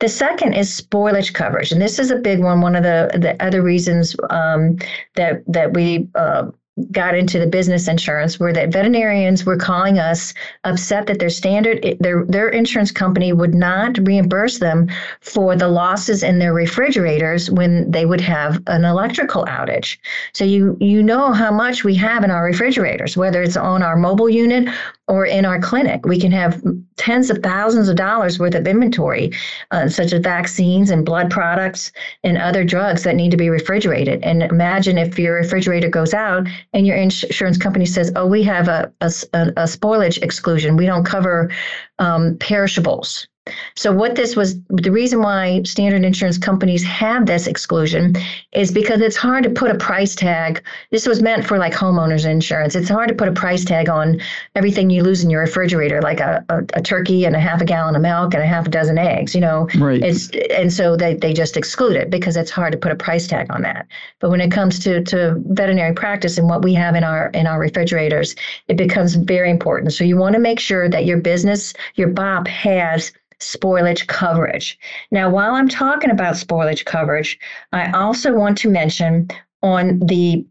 The 0.00 0.08
second 0.08 0.54
is 0.54 0.80
spoilage 0.80 1.34
coverage, 1.34 1.70
and 1.70 1.82
this 1.82 1.98
is 1.98 2.10
a 2.10 2.16
big 2.16 2.40
one. 2.40 2.62
One 2.62 2.74
of 2.74 2.82
the 2.82 3.10
the 3.12 3.40
other 3.44 3.62
reasons 3.62 4.16
um, 4.30 4.78
that 5.16 5.42
that 5.46 5.74
we 5.74 6.08
uh, 6.14 6.50
got 6.90 7.14
into 7.14 7.38
the 7.38 7.46
business 7.46 7.86
insurance 7.86 8.40
were 8.40 8.52
that 8.52 8.72
veterinarians 8.72 9.44
were 9.44 9.58
calling 9.58 9.98
us 9.98 10.32
upset 10.64 11.06
that 11.06 11.18
their 11.18 11.28
standard 11.28 11.96
their 12.00 12.24
their 12.24 12.48
insurance 12.48 12.90
company 12.90 13.30
would 13.30 13.54
not 13.54 13.98
reimburse 14.06 14.58
them 14.58 14.88
for 15.20 15.54
the 15.54 15.68
losses 15.68 16.22
in 16.22 16.38
their 16.38 16.54
refrigerators 16.54 17.50
when 17.50 17.90
they 17.90 18.06
would 18.06 18.22
have 18.22 18.62
an 18.68 18.86
electrical 18.86 19.44
outage. 19.44 19.98
So 20.32 20.44
you 20.44 20.78
you 20.80 21.02
know 21.02 21.32
how 21.32 21.52
much 21.52 21.84
we 21.84 21.94
have 21.96 22.24
in 22.24 22.30
our 22.30 22.44
refrigerators 22.44 23.18
whether 23.18 23.42
it's 23.42 23.56
on 23.56 23.82
our 23.82 23.96
mobile 23.96 24.30
unit 24.30 24.66
or 25.08 25.26
in 25.26 25.44
our 25.44 25.60
clinic. 25.60 26.06
We 26.06 26.20
can 26.20 26.32
have 26.32 26.62
tens 26.96 27.30
of 27.30 27.38
thousands 27.42 27.88
of 27.88 27.96
dollars 27.96 28.38
worth 28.38 28.54
of 28.54 28.66
inventory, 28.66 29.32
uh, 29.70 29.88
such 29.88 30.12
as 30.12 30.20
vaccines 30.20 30.90
and 30.90 31.04
blood 31.04 31.30
products 31.30 31.92
and 32.22 32.38
other 32.38 32.64
drugs 32.64 33.02
that 33.02 33.16
need 33.16 33.30
to 33.30 33.36
be 33.36 33.50
refrigerated. 33.50 34.22
And 34.22 34.42
imagine 34.42 34.98
if 34.98 35.18
your 35.18 35.34
refrigerator 35.34 35.88
goes 35.88 36.14
out 36.14 36.46
and 36.72 36.86
your 36.86 36.96
insurance 36.96 37.58
company 37.58 37.86
says, 37.86 38.12
"Oh, 38.16 38.26
we 38.26 38.42
have 38.44 38.68
a 38.68 38.92
a, 39.00 39.06
a 39.34 39.66
spoilage 39.66 40.22
exclusion. 40.22 40.76
We 40.76 40.86
don't 40.86 41.04
cover 41.04 41.50
um, 41.98 42.36
perishables." 42.38 43.26
So, 43.74 43.90
what 43.90 44.14
this 44.14 44.36
was 44.36 44.60
the 44.68 44.92
reason 44.92 45.20
why 45.20 45.62
standard 45.64 46.04
insurance 46.04 46.38
companies 46.38 46.84
have 46.84 47.26
this 47.26 47.48
exclusion 47.48 48.14
is 48.52 48.70
because 48.70 49.00
it's 49.00 49.16
hard 49.16 49.42
to 49.42 49.50
put 49.50 49.70
a 49.70 49.74
price 49.74 50.14
tag. 50.14 50.62
This 50.92 51.08
was 51.08 51.20
meant 51.20 51.44
for 51.44 51.58
like 51.58 51.72
homeowners 51.72 52.24
insurance. 52.24 52.76
It's 52.76 52.88
hard 52.88 53.08
to 53.08 53.14
put 53.14 53.26
a 53.26 53.32
price 53.32 53.64
tag 53.64 53.88
on 53.88 54.20
everything 54.54 54.90
you 54.90 55.02
lose 55.02 55.24
in 55.24 55.30
your 55.30 55.40
refrigerator, 55.40 56.00
like 56.00 56.20
a, 56.20 56.44
a, 56.50 56.58
a 56.74 56.82
turkey 56.82 57.24
and 57.24 57.34
a 57.34 57.40
half 57.40 57.60
a 57.60 57.64
gallon 57.64 57.96
of 57.96 58.02
milk 58.02 58.32
and 58.34 58.42
a 58.44 58.46
half 58.46 58.66
a 58.66 58.70
dozen 58.70 58.96
eggs. 58.96 59.34
You 59.34 59.40
know, 59.40 59.68
Right. 59.76 60.00
it's 60.00 60.30
and 60.56 60.72
so 60.72 60.96
they, 60.96 61.14
they 61.14 61.32
just 61.32 61.56
exclude 61.56 61.96
it 61.96 62.10
because 62.10 62.36
it's 62.36 62.50
hard 62.50 62.70
to 62.72 62.78
put 62.78 62.92
a 62.92 62.96
price 62.96 63.26
tag 63.26 63.48
on 63.50 63.62
that. 63.62 63.88
But 64.20 64.30
when 64.30 64.40
it 64.40 64.52
comes 64.52 64.78
to, 64.80 65.02
to 65.02 65.42
veterinary 65.46 65.94
practice 65.94 66.38
and 66.38 66.48
what 66.48 66.62
we 66.62 66.74
have 66.74 66.94
in 66.94 67.02
our 67.02 67.28
in 67.30 67.48
our 67.48 67.58
refrigerators, 67.58 68.36
it 68.68 68.76
becomes 68.76 69.16
very 69.16 69.50
important. 69.50 69.94
So 69.94 70.04
you 70.04 70.16
want 70.16 70.34
to 70.34 70.38
make 70.40 70.60
sure 70.60 70.88
that 70.88 71.06
your 71.06 71.18
business, 71.18 71.74
your 71.96 72.08
BOP 72.08 72.46
has 72.46 73.10
spoilage 73.42 74.06
coverage. 74.06 74.78
Now, 75.10 75.28
while 75.30 75.54
I'm 75.54 75.68
talking 75.68 76.10
about 76.10 76.34
spoilage 76.34 76.84
coverage, 76.84 77.38
I 77.72 77.90
also 77.92 78.32
want 78.32 78.58
to 78.58 78.70
mention 78.70 79.28
on 79.62 80.00
the 80.00 80.44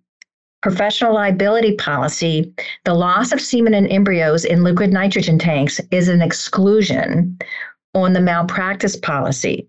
professional 0.62 1.14
liability 1.14 1.76
policy, 1.76 2.54
the 2.86 2.94
loss 2.94 3.32
of 3.32 3.42
semen 3.42 3.74
and 3.74 3.92
embryos 3.92 4.46
in 4.46 4.64
liquid 4.64 4.94
nitrogen 4.94 5.40
tanks 5.40 5.82
is 5.90 6.08
an 6.08 6.22
exclusion 6.22 7.38
on 7.94 8.14
the 8.14 8.22
malpractice 8.22 8.96
policy. 8.96 9.68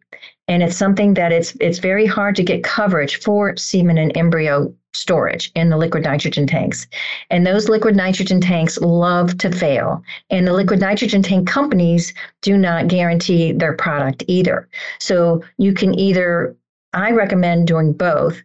And 0.48 0.62
it's 0.62 0.76
something 0.76 1.14
that 1.14 1.32
it's 1.32 1.56
it's 1.60 1.78
very 1.78 2.06
hard 2.06 2.36
to 2.36 2.42
get 2.42 2.64
coverage 2.64 3.16
for 3.20 3.56
semen 3.56 3.98
and 3.98 4.16
embryo 4.16 4.74
storage 4.94 5.50
in 5.54 5.70
the 5.70 5.76
liquid 5.76 6.04
nitrogen 6.04 6.46
tanks. 6.46 6.86
And 7.30 7.46
those 7.46 7.68
liquid 7.68 7.96
nitrogen 7.96 8.40
tanks 8.40 8.78
love 8.78 9.38
to 9.38 9.50
fail. 9.50 10.02
And 10.30 10.46
the 10.46 10.52
liquid 10.52 10.80
nitrogen 10.80 11.22
tank 11.22 11.48
companies 11.48 12.12
do 12.42 12.56
not 12.58 12.88
guarantee 12.88 13.52
their 13.52 13.74
product 13.74 14.22
either. 14.26 14.68
So 14.98 15.42
you 15.56 15.72
can 15.72 15.98
either, 15.98 16.56
I 16.92 17.12
recommend 17.12 17.66
doing 17.66 17.92
both. 17.92 18.42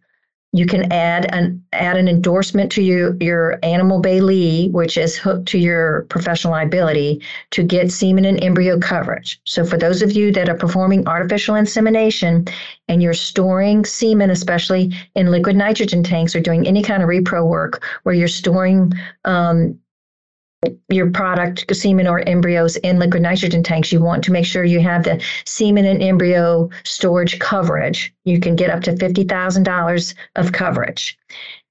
You 0.53 0.65
can 0.65 0.91
add 0.91 1.33
an 1.33 1.63
add 1.73 1.97
an 1.97 2.07
endorsement 2.07 2.71
to 2.71 2.81
your, 2.81 3.15
your 3.17 3.59
animal 3.63 4.01
bailee, 4.01 4.71
which 4.71 4.97
is 4.97 5.17
hooked 5.17 5.47
to 5.49 5.57
your 5.59 6.03
professional 6.09 6.53
liability 6.53 7.21
to 7.51 7.63
get 7.63 7.91
semen 7.91 8.25
and 8.25 8.41
embryo 8.41 8.79
coverage. 8.79 9.39
So 9.43 9.65
for 9.65 9.77
those 9.77 10.01
of 10.01 10.13
you 10.13 10.31
that 10.31 10.49
are 10.49 10.57
performing 10.57 11.07
artificial 11.07 11.55
insemination 11.55 12.47
and 12.87 13.03
you're 13.03 13.13
storing 13.13 13.85
semen, 13.85 14.29
especially 14.29 14.93
in 15.15 15.31
liquid 15.31 15.57
nitrogen 15.57 16.01
tanks 16.01 16.35
or 16.35 16.39
doing 16.39 16.65
any 16.65 16.81
kind 16.81 17.03
of 17.03 17.09
repro 17.09 17.45
work 17.45 17.83
where 18.03 18.15
you're 18.15 18.27
storing 18.27 18.93
um, 19.25 19.77
your 20.89 21.09
product, 21.11 21.65
semen 21.75 22.07
or 22.07 22.27
embryos 22.27 22.77
in 22.77 22.99
liquid 22.99 23.21
nitrogen 23.21 23.63
tanks, 23.63 23.91
you 23.91 24.01
want 24.01 24.23
to 24.23 24.31
make 24.31 24.45
sure 24.45 24.63
you 24.63 24.79
have 24.79 25.03
the 25.03 25.23
semen 25.45 25.85
and 25.85 26.01
embryo 26.01 26.69
storage 26.83 27.39
coverage. 27.39 28.13
You 28.25 28.39
can 28.39 28.55
get 28.55 28.69
up 28.69 28.81
to 28.83 28.93
$50,000 28.93 30.15
of 30.35 30.51
coverage. 30.51 31.17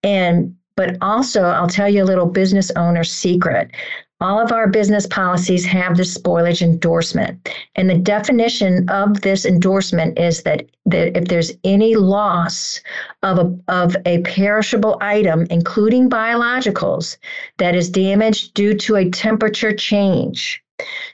And 0.03 0.57
but 0.77 0.99
also, 1.01 1.43
I'll 1.43 1.69
tell 1.69 1.89
you 1.89 2.03
a 2.03 2.05
little 2.05 2.27
business 2.27 2.71
owner 2.77 3.03
secret. 3.03 3.71
All 4.21 4.41
of 4.41 4.51
our 4.51 4.67
business 4.67 5.07
policies 5.07 5.67
have 5.67 5.97
the 5.97 6.03
spoilage 6.03 6.63
endorsement. 6.63 7.51
And 7.75 7.91
the 7.91 7.99
definition 7.99 8.89
of 8.89 9.21
this 9.21 9.45
endorsement 9.45 10.19
is 10.19 10.43
that, 10.45 10.67
that 10.87 11.17
if 11.17 11.29
there's 11.29 11.53
any 11.65 11.97
loss 11.97 12.81
of 13.23 13.39
a, 13.39 13.59
of 13.69 13.95
a 14.07 14.23
perishable 14.23 14.97
item, 15.03 15.47
including 15.51 16.09
biologicals, 16.09 17.19
that 17.59 17.75
is 17.75 17.91
damaged 17.91 18.55
due 18.55 18.73
to 18.79 18.97
a 18.97 19.11
temperature 19.11 19.75
change. 19.75 20.63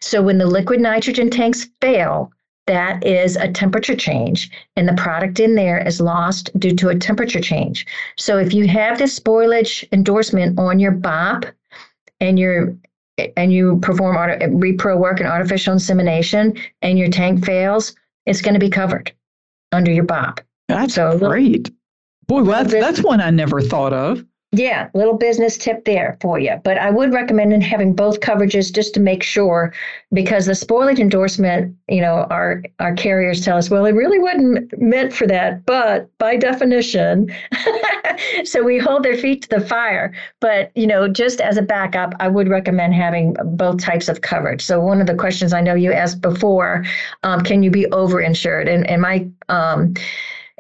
So 0.01 0.23
when 0.23 0.39
the 0.39 0.47
liquid 0.47 0.81
nitrogen 0.81 1.29
tanks 1.29 1.69
fail, 1.81 2.33
that 2.69 3.05
is 3.05 3.35
a 3.35 3.51
temperature 3.51 3.97
change, 3.97 4.49
and 4.77 4.89
the 4.89 4.95
product 4.95 5.41
in 5.41 5.57
there 5.57 5.85
is 5.85 6.01
lost 6.01 6.57
due 6.61 6.77
to 6.77 6.91
a 6.91 6.99
temperature 6.99 7.41
change. 7.41 7.85
So 8.17 8.39
if 8.39 8.55
you 8.55 8.69
have 8.69 8.99
this 8.99 9.19
spoilage 9.19 9.85
endorsement 9.91 10.59
on 10.59 10.79
your 10.79 10.93
BOP 10.93 11.47
and 12.21 12.39
you're 12.39 12.77
and 13.37 13.53
you 13.53 13.79
perform 13.81 14.17
repro 14.17 14.99
work 14.99 15.21
and 15.21 15.29
artificial 15.29 15.73
insemination 15.73 16.57
and 16.81 16.99
your 16.99 17.09
tank 17.09 17.45
fails, 17.45 17.95
it's 18.27 18.41
going 18.41 18.55
to 18.55 18.61
be 18.61 18.71
covered 18.71 19.13
under 19.73 19.91
your 19.91 20.05
BOP. 20.05 20.41
That's 20.69 20.95
so 20.95 21.19
great. 21.19 21.71
Boy, 22.27 22.43
well, 22.43 22.65
that's, 22.65 22.73
that's 22.73 23.03
one 23.03 23.21
I 23.21 23.31
never 23.31 23.61
thought 23.61 23.93
of. 23.93 24.25
Yeah, 24.55 24.91
little 24.93 25.17
business 25.17 25.57
tip 25.57 25.87
there 25.87 26.19
for 26.21 26.39
you. 26.39 26.61
But 26.63 26.77
I 26.77 26.91
would 26.91 27.15
recommend 27.15 27.63
having 27.63 27.95
both 27.95 28.21
coverages 28.21 28.71
just 28.71 28.93
to 28.93 29.01
make 29.01 29.23
sure, 29.23 29.73
because 30.13 30.45
the 30.45 30.53
spoilage 30.53 30.99
endorsement, 30.99 31.75
you 31.89 32.03
know, 32.03 32.27
our 32.29 32.63
our 32.79 32.95
carriers 32.95 33.43
tell 33.43 33.57
us, 33.57 33.71
well, 33.71 33.87
it 33.87 33.93
really 33.93 34.19
wasn't 34.19 34.79
meant 34.79 35.15
for 35.15 35.27
that, 35.27 35.65
but 35.65 36.11
by 36.19 36.37
definition, 36.37 37.35
so 38.45 38.63
we 38.63 38.77
hold 38.77 39.05
their 39.05 39.17
feet 39.17 39.41
to 39.41 39.49
the 39.49 39.61
fire. 39.63 40.13
But 40.41 40.71
you 40.77 40.87
know, 40.87 41.09
just 41.09 41.41
as 41.41 41.57
a 41.57 41.63
backup, 41.63 42.13
I 42.21 42.29
would 42.29 42.49
recommend 42.49 42.95
having 42.95 43.35
both 43.57 43.83
types 43.83 44.11
of 44.11 44.21
coverage. 44.21 44.63
So 44.63 44.81
one 44.81 45.01
of 45.01 45.07
the 45.07 45.15
questions 45.15 45.55
I 45.55 45.63
know 45.63 45.75
you 45.75 45.95
asked 45.95 46.21
before, 46.21 46.85
um, 47.23 47.41
can 47.41 47.63
you 47.63 47.71
be 47.71 47.87
overinsured? 47.87 48.69
And 48.69 48.87
and 48.87 49.01
my 49.01 49.27
um, 49.49 49.95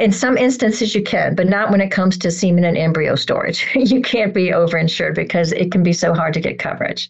in 0.02 0.10
some 0.10 0.36
instances, 0.36 0.96
you 0.96 1.02
can, 1.04 1.36
but 1.36 1.48
not 1.48 1.70
when 1.70 1.80
it 1.80 1.92
comes 1.92 2.18
to 2.18 2.28
semen 2.28 2.64
and 2.64 2.76
embryo 2.76 3.14
storage. 3.14 3.64
you 3.76 4.02
can't 4.02 4.34
be 4.34 4.48
overinsured 4.48 5.14
because 5.14 5.52
it 5.52 5.70
can 5.70 5.84
be 5.84 5.92
so 5.92 6.12
hard 6.12 6.34
to 6.34 6.40
get 6.40 6.58
coverage. 6.58 7.08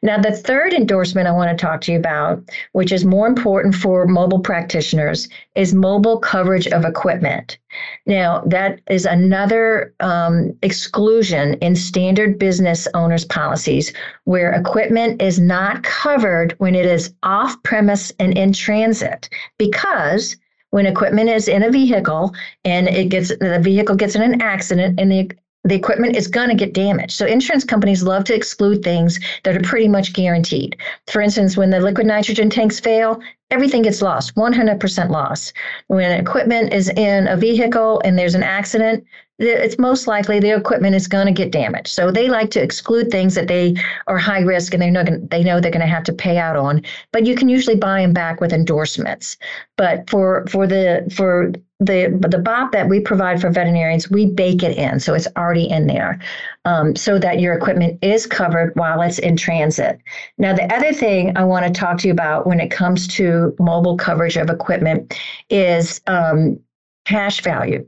Now, 0.00 0.16
the 0.16 0.30
third 0.30 0.72
endorsement 0.72 1.26
I 1.26 1.32
want 1.32 1.50
to 1.50 1.60
talk 1.60 1.80
to 1.82 1.92
you 1.92 1.98
about, 1.98 2.48
which 2.70 2.92
is 2.92 3.04
more 3.04 3.26
important 3.26 3.74
for 3.74 4.06
mobile 4.06 4.38
practitioners, 4.38 5.28
is 5.56 5.74
mobile 5.74 6.20
coverage 6.20 6.68
of 6.68 6.84
equipment. 6.84 7.58
Now, 8.06 8.44
that 8.46 8.80
is 8.88 9.06
another 9.06 9.92
um, 9.98 10.56
exclusion 10.62 11.54
in 11.54 11.74
standard 11.74 12.38
business 12.38 12.86
owners' 12.94 13.24
policies 13.24 13.92
where 14.22 14.52
equipment 14.52 15.20
is 15.20 15.40
not 15.40 15.82
covered 15.82 16.54
when 16.58 16.76
it 16.76 16.86
is 16.86 17.12
off 17.24 17.60
premise 17.64 18.12
and 18.20 18.38
in 18.38 18.52
transit 18.52 19.28
because 19.58 20.36
when 20.70 20.86
equipment 20.86 21.28
is 21.28 21.48
in 21.48 21.62
a 21.62 21.70
vehicle 21.70 22.34
and 22.64 22.88
it 22.88 23.08
gets 23.08 23.28
the 23.28 23.58
vehicle 23.60 23.96
gets 23.96 24.14
in 24.14 24.22
an 24.22 24.40
accident 24.40 24.98
and 24.98 25.10
the 25.10 25.30
the 25.64 25.74
equipment 25.74 26.16
is 26.16 26.26
going 26.26 26.48
to 26.48 26.54
get 26.54 26.72
damaged. 26.72 27.12
So 27.12 27.26
insurance 27.26 27.64
companies 27.64 28.02
love 28.02 28.24
to 28.24 28.34
exclude 28.34 28.82
things 28.82 29.20
that 29.44 29.56
are 29.56 29.60
pretty 29.60 29.88
much 29.88 30.14
guaranteed. 30.14 30.76
For 31.06 31.20
instance, 31.20 31.54
when 31.54 31.68
the 31.68 31.80
liquid 31.80 32.06
nitrogen 32.06 32.48
tanks 32.48 32.80
fail, 32.80 33.20
everything 33.50 33.82
gets 33.82 34.02
lost, 34.02 34.34
100% 34.34 35.10
loss. 35.10 35.52
When 35.88 36.12
equipment 36.12 36.72
is 36.72 36.88
in 36.90 37.28
a 37.28 37.36
vehicle 37.36 38.00
and 38.04 38.18
there's 38.18 38.34
an 38.34 38.42
accident, 38.42 39.04
it's 39.40 39.78
most 39.78 40.06
likely 40.06 40.38
the 40.38 40.54
equipment 40.54 40.94
is 40.94 41.08
going 41.08 41.26
to 41.26 41.32
get 41.32 41.50
damaged. 41.50 41.88
So 41.88 42.10
they 42.10 42.28
like 42.28 42.50
to 42.50 42.62
exclude 42.62 43.10
things 43.10 43.34
that 43.34 43.48
they 43.48 43.74
are 44.06 44.18
high 44.18 44.40
risk 44.40 44.74
and 44.74 44.82
they're 44.82 44.90
not 44.90 45.08
they 45.30 45.42
know 45.42 45.60
they're 45.60 45.70
going 45.70 45.80
to 45.80 45.86
have 45.86 46.04
to 46.04 46.12
pay 46.12 46.36
out 46.36 46.56
on. 46.56 46.82
But 47.10 47.24
you 47.24 47.34
can 47.34 47.48
usually 47.48 47.76
buy 47.76 48.02
them 48.02 48.12
back 48.12 48.42
with 48.42 48.52
endorsements. 48.52 49.38
But 49.78 50.08
for 50.10 50.46
for 50.46 50.66
the 50.66 51.10
for 51.16 51.52
the 51.78 52.18
the 52.28 52.38
BOP 52.38 52.72
that 52.72 52.90
we 52.90 53.00
provide 53.00 53.40
for 53.40 53.48
veterinarians, 53.50 54.10
we 54.10 54.26
bake 54.26 54.62
it 54.62 54.76
in, 54.76 55.00
so 55.00 55.14
it's 55.14 55.28
already 55.38 55.70
in 55.70 55.86
there, 55.86 56.20
um, 56.64 56.94
so 56.94 57.18
that 57.18 57.40
your 57.40 57.54
equipment 57.54 57.98
is 58.02 58.26
covered 58.26 58.72
while 58.76 59.00
it's 59.00 59.18
in 59.18 59.36
transit. 59.36 59.98
Now, 60.38 60.54
the 60.54 60.72
other 60.74 60.92
thing 60.92 61.36
I 61.36 61.44
want 61.44 61.66
to 61.66 61.72
talk 61.72 61.98
to 61.98 62.08
you 62.08 62.12
about 62.12 62.46
when 62.46 62.60
it 62.60 62.70
comes 62.70 63.08
to 63.08 63.54
mobile 63.58 63.96
coverage 63.96 64.36
of 64.36 64.50
equipment 64.50 65.18
is 65.48 66.00
um, 66.06 66.60
cash 67.06 67.40
value 67.42 67.86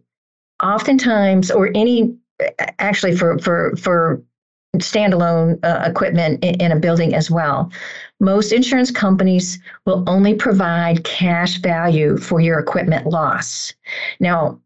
oftentimes, 0.63 1.51
or 1.51 1.71
any 1.75 2.17
actually 2.79 3.17
for 3.17 3.39
for 3.39 3.77
for 3.77 4.23
standalone 4.79 5.59
uh, 5.65 5.83
equipment 5.85 6.43
in, 6.43 6.55
in, 6.55 6.73
a 6.73 6.79
building 6.79 7.15
as 7.15 7.31
well. 7.31 7.71
Most 8.21 8.53
insurance 8.53 8.91
companies 8.91 9.59
will 9.85 10.03
only 10.07 10.35
provide 10.35 11.05
cash 11.05 11.59
value 11.59 12.17
for 12.17 12.41
your 12.41 12.59
equipment 12.59 13.07
loss. 13.07 13.75
Now, 14.19 14.59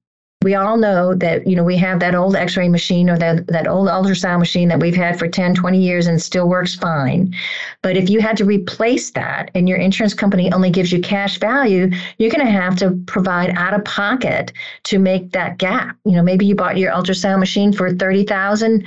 we 0.42 0.54
all 0.54 0.76
know 0.76 1.14
that 1.14 1.46
you 1.46 1.56
know 1.56 1.64
we 1.64 1.76
have 1.76 1.98
that 2.00 2.14
old 2.14 2.36
x-ray 2.36 2.68
machine 2.68 3.08
or 3.08 3.18
that, 3.18 3.46
that 3.48 3.66
old 3.66 3.88
ultrasound 3.88 4.38
machine 4.38 4.68
that 4.68 4.80
we've 4.80 4.94
had 4.94 5.18
for 5.18 5.26
10 5.26 5.54
20 5.54 5.78
years 5.78 6.06
and 6.06 6.20
still 6.20 6.48
works 6.48 6.74
fine. 6.74 7.34
But 7.82 7.96
if 7.96 8.10
you 8.10 8.20
had 8.20 8.36
to 8.36 8.44
replace 8.44 9.10
that 9.12 9.50
and 9.54 9.68
your 9.68 9.78
insurance 9.78 10.14
company 10.14 10.52
only 10.52 10.70
gives 10.70 10.92
you 10.92 11.00
cash 11.00 11.38
value 11.38 11.90
you're 12.18 12.30
going 12.30 12.46
to 12.46 12.52
have 12.52 12.76
to 12.76 12.90
provide 13.06 13.50
out 13.56 13.74
of 13.74 13.84
pocket 13.84 14.52
to 14.84 14.98
make 14.98 15.32
that 15.32 15.58
gap. 15.58 15.96
You 16.04 16.12
know 16.12 16.22
maybe 16.22 16.44
you 16.44 16.54
bought 16.54 16.76
your 16.76 16.92
ultrasound 16.92 17.40
machine 17.40 17.72
for 17.72 17.92
30000 17.94 18.84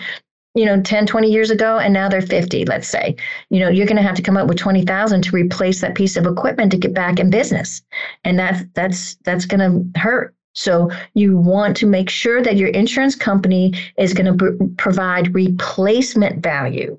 you 0.56 0.66
know 0.66 0.82
10 0.82 1.08
20 1.08 1.32
years 1.32 1.50
ago 1.52 1.78
and 1.80 1.94
now 1.94 2.08
they're 2.08 2.22
50 2.22 2.66
let's 2.66 2.88
say. 2.88 3.16
You 3.50 3.60
know 3.60 3.70
you're 3.70 3.88
going 3.88 3.98
to 3.98 4.04
have 4.04 4.16
to 4.16 4.22
come 4.22 4.38
up 4.38 4.48
with 4.48 4.60
20000 4.60 5.24
to 5.24 5.32
replace 5.32 5.82
that 5.82 5.96
piece 5.96 6.16
of 6.16 6.28
equipment 6.28 6.72
to 6.72 6.78
get 6.78 6.94
back 6.94 7.20
in 7.20 7.32
business. 7.32 7.82
And 8.24 8.38
that's 8.38 8.64
that's 8.76 9.16
that's 9.26 9.46
going 9.46 9.60
to 9.94 10.00
hurt 10.00 10.36
so 10.54 10.90
you 11.14 11.38
want 11.38 11.78
to 11.78 11.86
make 11.86 12.10
sure 12.10 12.42
that 12.42 12.58
your 12.58 12.70
insurance 12.70 13.16
company 13.16 13.74
is 13.98 14.14
going 14.14 14.38
to 14.38 14.58
pr- 14.58 14.64
provide 14.78 15.34
replacement 15.34 16.42
value 16.44 16.98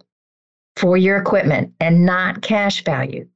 for 0.77 0.97
your 0.97 1.17
equipment 1.17 1.73
and 1.81 2.07
not 2.07 2.43
cash 2.43 2.85
value. 2.85 3.27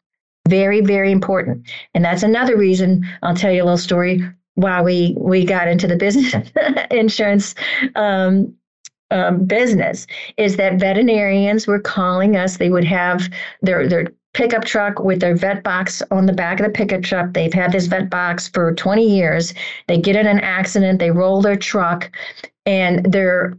Very, 0.49 0.81
very 0.81 1.11
important. 1.11 1.67
And 1.95 2.05
that's 2.05 2.23
another 2.23 2.57
reason 2.57 3.07
I'll 3.23 3.35
tell 3.35 3.53
you 3.53 3.63
a 3.63 3.65
little 3.65 3.79
story 3.79 4.21
why 4.55 4.83
we 4.83 5.15
we 5.19 5.45
got 5.45 5.69
into 5.69 5.87
the 5.87 5.97
business 5.97 6.51
insurance 6.91 7.55
um, 7.97 8.55
um, 9.11 9.45
business 9.45 10.07
is 10.37 10.57
that 10.57 10.79
veterinarians 10.79 11.67
were 11.67 11.81
calling 11.81 12.37
us. 12.37 12.57
They 12.57 12.71
would 12.71 12.85
have 12.85 13.29
their 13.63 13.89
their 13.89 14.07
pickup 14.35 14.65
truck 14.65 14.99
with 14.99 15.21
their 15.21 15.37
vet 15.37 15.63
box 15.63 16.03
on 16.11 16.27
the 16.27 16.33
back 16.33 16.61
of 16.61 16.67
the 16.67 16.73
pickup 16.73 17.03
truck. 17.03 17.33
They've 17.33 17.55
had 17.55 17.73
this 17.73 17.87
vet 17.87 18.11
box 18.11 18.49
for 18.49 18.75
20 18.75 19.09
years. 19.09 19.55
They 19.87 19.99
get 19.99 20.17
in 20.17 20.27
an 20.27 20.41
accident, 20.41 20.99
they 20.99 21.11
roll 21.11 21.41
their 21.41 21.57
truck, 21.57 22.11
and 22.67 23.11
their 23.11 23.57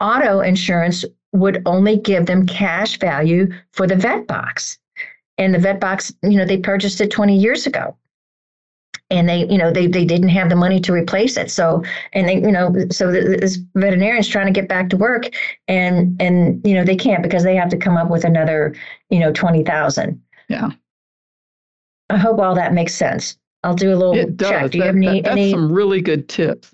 auto 0.00 0.40
insurance 0.40 1.04
would 1.32 1.62
only 1.66 1.98
give 1.98 2.26
them 2.26 2.46
cash 2.46 2.98
value 2.98 3.52
for 3.72 3.86
the 3.86 3.96
vet 3.96 4.26
box. 4.26 4.78
And 5.38 5.54
the 5.54 5.58
vet 5.58 5.80
box, 5.80 6.12
you 6.22 6.38
know, 6.38 6.46
they 6.46 6.58
purchased 6.58 7.00
it 7.00 7.10
20 7.10 7.36
years 7.36 7.66
ago 7.66 7.96
and 9.10 9.28
they 9.28 9.46
you 9.46 9.58
know 9.58 9.70
they, 9.70 9.86
they 9.86 10.04
didn't 10.04 10.28
have 10.30 10.48
the 10.48 10.56
money 10.56 10.80
to 10.80 10.92
replace 10.92 11.36
it. 11.36 11.50
So 11.50 11.82
and 12.12 12.28
they 12.28 12.36
you 12.36 12.52
know 12.52 12.74
so 12.90 13.10
this 13.12 13.58
veterinarian's 13.74 14.28
trying 14.28 14.46
to 14.46 14.52
get 14.52 14.68
back 14.68 14.90
to 14.90 14.96
work 14.96 15.28
and 15.68 16.20
and 16.20 16.60
you 16.66 16.74
know 16.74 16.84
they 16.84 16.96
can't 16.96 17.22
because 17.22 17.44
they 17.44 17.56
have 17.56 17.68
to 17.70 17.76
come 17.76 17.96
up 17.96 18.10
with 18.10 18.24
another 18.24 18.74
you 19.10 19.18
know 19.18 19.32
20,000 19.32 20.22
yeah. 20.48 20.70
I 22.08 22.18
hope 22.18 22.38
all 22.38 22.54
that 22.54 22.72
makes 22.72 22.94
sense. 22.94 23.36
I'll 23.64 23.74
do 23.74 23.92
a 23.92 23.96
little 23.96 24.14
it 24.14 24.36
does. 24.36 24.48
check 24.48 24.70
do 24.70 24.78
you 24.78 24.84
that, 24.84 24.86
have 24.86 24.96
any, 24.96 25.06
that, 25.06 25.24
that's 25.24 25.32
any... 25.32 25.50
some 25.50 25.72
really 25.72 26.00
good 26.00 26.28
tips. 26.28 26.72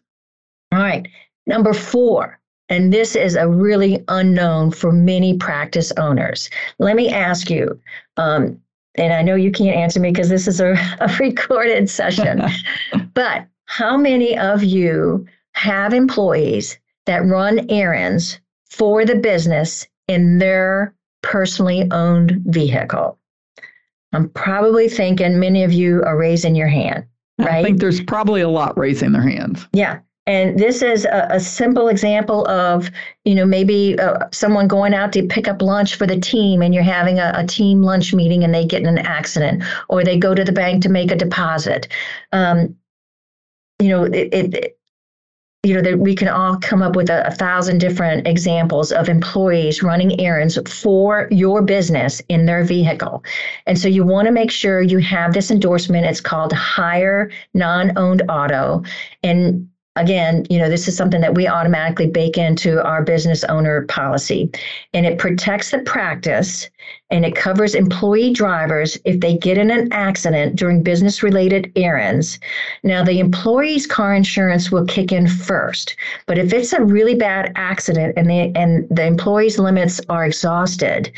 All 0.72 0.78
right. 0.78 1.08
Number 1.46 1.72
4 1.72 2.38
and 2.72 2.90
this 2.90 3.14
is 3.16 3.34
a 3.34 3.46
really 3.46 4.02
unknown 4.08 4.70
for 4.70 4.92
many 4.92 5.36
practice 5.36 5.92
owners. 5.98 6.48
Let 6.78 6.96
me 6.96 7.10
ask 7.10 7.50
you 7.50 7.78
um, 8.16 8.58
and 8.96 9.12
I 9.12 9.22
know 9.22 9.34
you 9.34 9.50
can't 9.50 9.76
answer 9.76 10.00
me 10.00 10.10
because 10.10 10.28
this 10.28 10.46
is 10.46 10.60
a, 10.60 10.72
a 11.00 11.16
recorded 11.18 11.88
session, 11.88 12.42
but 13.14 13.46
how 13.66 13.96
many 13.96 14.36
of 14.36 14.62
you 14.62 15.26
have 15.54 15.92
employees 15.92 16.78
that 17.06 17.24
run 17.24 17.70
errands 17.70 18.40
for 18.70 19.04
the 19.04 19.16
business 19.16 19.86
in 20.08 20.38
their 20.38 20.94
personally 21.22 21.88
owned 21.90 22.42
vehicle? 22.46 23.18
I'm 24.12 24.28
probably 24.28 24.88
thinking 24.88 25.38
many 25.38 25.64
of 25.64 25.72
you 25.72 26.02
are 26.02 26.18
raising 26.18 26.54
your 26.54 26.68
hand, 26.68 27.06
right? 27.38 27.48
I 27.48 27.62
think 27.62 27.80
there's 27.80 28.02
probably 28.02 28.42
a 28.42 28.48
lot 28.48 28.76
raising 28.76 29.12
their 29.12 29.22
hands. 29.22 29.66
Yeah. 29.72 30.00
And 30.26 30.56
this 30.56 30.82
is 30.82 31.04
a, 31.04 31.26
a, 31.30 31.40
simple 31.40 31.88
example 31.88 32.46
of, 32.46 32.90
you 33.24 33.34
know, 33.34 33.44
maybe 33.44 33.98
uh, 33.98 34.28
someone 34.30 34.68
going 34.68 34.94
out 34.94 35.12
to 35.14 35.26
pick 35.26 35.48
up 35.48 35.60
lunch 35.60 35.96
for 35.96 36.06
the 36.06 36.20
team 36.20 36.62
and 36.62 36.72
you're 36.72 36.84
having 36.84 37.18
a, 37.18 37.32
a, 37.34 37.44
team 37.44 37.82
lunch 37.82 38.14
meeting 38.14 38.44
and 38.44 38.54
they 38.54 38.64
get 38.64 38.82
in 38.82 38.86
an 38.86 38.98
accident 38.98 39.64
or 39.88 40.04
they 40.04 40.16
go 40.16 40.32
to 40.32 40.44
the 40.44 40.52
bank 40.52 40.82
to 40.82 40.88
make 40.88 41.10
a 41.10 41.16
deposit. 41.16 41.88
Um, 42.30 42.76
you 43.80 43.88
know, 43.88 44.04
it, 44.04 44.32
it 44.32 44.78
you 45.64 45.74
know 45.74 45.82
that 45.82 45.98
we 45.98 46.14
can 46.16 46.26
all 46.26 46.56
come 46.56 46.82
up 46.82 46.96
with 46.96 47.08
a, 47.08 47.24
a, 47.26 47.30
thousand 47.30 47.78
different 47.78 48.26
examples 48.26 48.90
of 48.90 49.08
employees 49.08 49.80
running 49.80 50.20
errands 50.20 50.58
for 50.68 51.28
your 51.30 51.62
business 51.62 52.20
in 52.28 52.46
their 52.46 52.64
vehicle. 52.64 53.22
And 53.66 53.78
so 53.78 53.86
you 53.86 54.04
want 54.04 54.26
to 54.26 54.32
make 54.32 54.50
sure 54.50 54.82
you 54.82 54.98
have 54.98 55.34
this 55.34 55.52
endorsement. 55.52 56.04
It's 56.04 56.20
called 56.20 56.52
hire 56.52 57.30
non-owned 57.54 58.22
auto. 58.28 58.82
And 59.22 59.68
again, 59.96 60.46
you 60.48 60.58
know, 60.58 60.70
this 60.70 60.88
is 60.88 60.96
something 60.96 61.20
that 61.20 61.34
we 61.34 61.46
automatically 61.46 62.06
bake 62.06 62.38
into 62.38 62.82
our 62.82 63.02
business 63.02 63.44
owner 63.44 63.82
policy. 63.86 64.50
And 64.94 65.04
it 65.04 65.18
protects 65.18 65.70
the 65.70 65.80
practice 65.80 66.70
and 67.10 67.26
it 67.26 67.36
covers 67.36 67.74
employee 67.74 68.32
drivers 68.32 68.96
if 69.04 69.20
they 69.20 69.36
get 69.36 69.58
in 69.58 69.70
an 69.70 69.92
accident 69.92 70.56
during 70.56 70.82
business 70.82 71.22
related 71.22 71.70
errands. 71.76 72.38
Now, 72.82 73.04
the 73.04 73.20
employee's 73.20 73.86
car 73.86 74.14
insurance 74.14 74.70
will 74.70 74.86
kick 74.86 75.12
in 75.12 75.28
first. 75.28 75.94
But 76.26 76.38
if 76.38 76.52
it's 76.54 76.72
a 76.72 76.82
really 76.82 77.14
bad 77.14 77.52
accident 77.56 78.14
and 78.16 78.30
the, 78.30 78.52
and 78.56 78.88
the 78.88 79.04
employee's 79.04 79.58
limits 79.58 80.00
are 80.08 80.24
exhausted, 80.24 81.12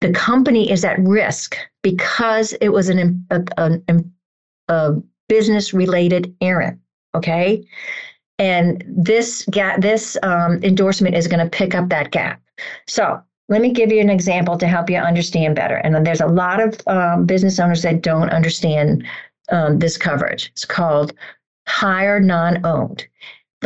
the 0.00 0.12
company 0.12 0.70
is 0.70 0.84
at 0.84 1.00
risk 1.00 1.56
because 1.82 2.52
it 2.60 2.68
was 2.68 2.88
an, 2.90 3.26
a, 3.30 3.42
a, 3.56 4.04
a 4.68 5.02
business 5.28 5.74
related 5.74 6.32
errand. 6.40 6.78
Okay. 7.16 7.66
And 8.38 8.84
this 8.86 9.46
gap, 9.50 9.80
this 9.80 10.16
um, 10.22 10.62
endorsement 10.62 11.16
is 11.16 11.26
going 11.26 11.42
to 11.42 11.50
pick 11.50 11.74
up 11.74 11.88
that 11.88 12.10
gap. 12.10 12.40
So 12.86 13.20
let 13.48 13.62
me 13.62 13.72
give 13.72 13.92
you 13.92 14.00
an 14.00 14.10
example 14.10 14.58
to 14.58 14.66
help 14.66 14.90
you 14.90 14.98
understand 14.98 15.56
better. 15.56 15.76
And 15.76 16.04
there's 16.04 16.20
a 16.20 16.26
lot 16.26 16.60
of 16.60 16.78
um, 16.86 17.24
business 17.24 17.58
owners 17.58 17.82
that 17.82 18.02
don't 18.02 18.30
understand 18.30 19.06
um, 19.50 19.78
this 19.78 19.96
coverage. 19.96 20.50
It's 20.52 20.64
called 20.64 21.14
hire 21.66 22.20
non-owned 22.20 23.06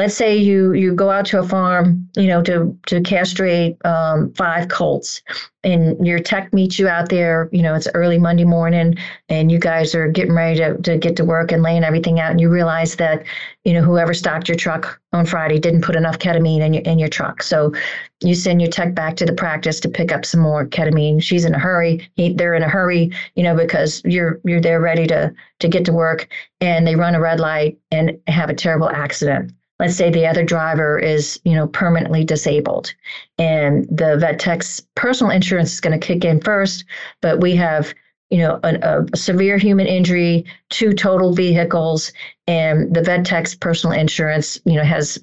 let's 0.01 0.15
say 0.15 0.35
you 0.35 0.73
you 0.73 0.95
go 0.95 1.11
out 1.11 1.27
to 1.27 1.39
a 1.39 1.47
farm 1.47 2.09
you 2.17 2.27
know 2.27 2.43
to 2.43 2.75
to 2.87 3.03
castrate 3.03 3.77
um, 3.85 4.33
five 4.33 4.67
colts 4.69 5.21
and 5.63 6.07
your 6.07 6.19
tech 6.19 6.55
meets 6.55 6.79
you 6.79 6.89
out 6.89 7.11
there 7.11 7.51
you 7.53 7.63
know 7.63 7.75
it's 7.75 7.87
early 7.93 8.17
monday 8.17 8.45
morning 8.45 8.97
and 9.29 9.53
you 9.53 9.59
guys 9.59 9.95
are 9.95 10.09
getting 10.09 10.35
ready 10.35 10.59
to, 10.59 10.79
to 10.79 10.97
get 10.97 11.17
to 11.17 11.25
work 11.25 11.53
and 11.53 11.63
laying 11.63 11.85
everything 11.85 12.19
out 12.19 12.31
and 12.31 12.41
you 12.41 12.49
realize 12.49 12.97
that 12.97 13.23
you 13.65 13.75
know 13.75 13.83
whoever 13.83 14.15
stocked 14.15 14.49
your 14.49 14.57
truck 14.57 14.99
on 15.13 15.27
friday 15.27 15.59
didn't 15.59 15.83
put 15.83 15.97
enough 15.97 16.19
ketamine 16.19 16.63
in 16.63 16.73
your 16.73 16.83
in 16.85 16.99
your 16.99 17.11
truck. 17.11 17.43
So 17.43 17.75
you 18.23 18.35
send 18.35 18.63
your 18.63 18.71
tech 18.71 18.95
back 18.95 19.17
to 19.17 19.27
the 19.27 19.35
practice 19.35 19.81
to 19.81 19.89
pick 19.89 20.13
up 20.13 20.25
some 20.25 20.41
more 20.41 20.67
ketamine. 20.67 21.23
She's 21.23 21.45
in 21.45 21.55
a 21.55 21.59
hurry. 21.59 22.09
He, 22.15 22.33
they're 22.33 22.55
in 22.55 22.63
a 22.63 22.69
hurry 22.69 23.13
you 23.35 23.43
know 23.43 23.55
because 23.55 24.01
you're 24.07 24.41
you're 24.45 24.63
there 24.63 24.81
ready 24.81 25.07
to 25.09 25.35
to 25.59 25.69
get 25.69 25.85
to 25.85 25.93
work 25.93 26.27
and 26.63 26.87
they 26.87 26.97
run 26.97 27.15
a 27.15 27.21
red 27.21 27.39
light 27.39 27.79
and 27.91 28.19
have 28.29 28.49
a 28.49 28.55
terrible 28.55 28.89
accident 28.89 29.53
let's 29.81 29.97
say 29.97 30.11
the 30.11 30.27
other 30.27 30.45
driver 30.45 30.99
is 30.99 31.41
you 31.45 31.55
know 31.55 31.67
permanently 31.67 32.23
disabled 32.23 32.95
and 33.39 33.87
the 33.91 34.17
vet 34.19 34.39
tech's 34.39 34.81
personal 34.95 35.33
insurance 35.33 35.73
is 35.73 35.81
going 35.81 35.99
to 35.99 36.07
kick 36.07 36.25
in 36.25 36.41
first 36.41 36.85
but 37.21 37.41
we 37.41 37.57
have 37.57 37.93
you 38.31 38.39
know 38.39 38.61
a, 38.63 38.75
a, 38.83 39.17
severe 39.17 39.59
human 39.59 39.87
injury 39.87 40.45
two 40.69 40.93
total 40.93 41.35
vehicles 41.35 42.13
and 42.47 42.95
the 42.95 43.03
vet 43.03 43.25
tech's 43.25 43.55
personal 43.55 43.99
insurance 43.99 44.61
you 44.65 44.75
know 44.75 44.85
has 44.85 45.19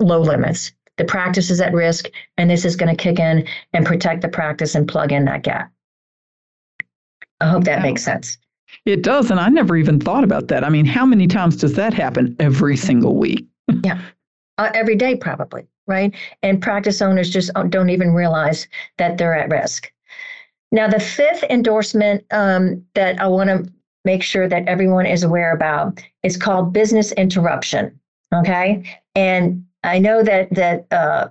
low 0.00 0.20
limits. 0.20 0.72
The 0.96 1.04
practice 1.04 1.50
is 1.50 1.60
at 1.60 1.72
risk 1.72 2.08
and 2.36 2.48
this 2.48 2.64
is 2.64 2.76
going 2.76 2.94
to 2.94 3.02
kick 3.02 3.18
in 3.18 3.46
and 3.72 3.84
protect 3.84 4.22
the 4.22 4.28
practice 4.28 4.74
and 4.74 4.86
plug 4.86 5.12
in 5.12 5.24
that 5.24 5.42
gap. 5.42 5.72
I 7.40 7.48
hope 7.48 7.64
that 7.64 7.82
makes 7.82 8.04
sense. 8.04 8.38
It 8.86 9.02
does 9.02 9.30
and 9.30 9.40
i 9.40 9.48
never 9.48 9.76
even 9.76 10.00
thought 10.00 10.24
about 10.24 10.48
that. 10.48 10.64
I 10.64 10.68
mean 10.68 10.86
how 10.86 11.04
many 11.04 11.26
times 11.26 11.56
does 11.56 11.74
that 11.74 11.94
happen 11.94 12.36
every 12.38 12.76
single 12.76 13.16
week 13.16 13.46
yeah. 13.84 14.00
Uh, 14.56 14.70
every 14.72 14.94
day, 14.94 15.16
probably, 15.16 15.66
right? 15.86 16.14
And 16.42 16.62
practice 16.62 17.02
owners 17.02 17.30
just 17.30 17.50
uh, 17.54 17.64
don't 17.64 17.90
even 17.90 18.12
realize 18.12 18.68
that 18.98 19.18
they're 19.18 19.34
at 19.34 19.50
risk. 19.50 19.92
Now, 20.70 20.88
the 20.88 21.00
fifth 21.00 21.44
endorsement 21.50 22.24
um, 22.30 22.84
that 22.94 23.20
I 23.20 23.26
want 23.26 23.48
to 23.48 23.70
make 24.04 24.22
sure 24.22 24.48
that 24.48 24.66
everyone 24.68 25.06
is 25.06 25.22
aware 25.22 25.52
about 25.52 26.02
is 26.22 26.36
called 26.36 26.72
business 26.72 27.12
interruption. 27.12 27.98
Okay, 28.34 28.84
and 29.14 29.64
I 29.82 29.98
know 29.98 30.22
that 30.22 30.52
that 30.54 30.86
uh, 30.90 31.28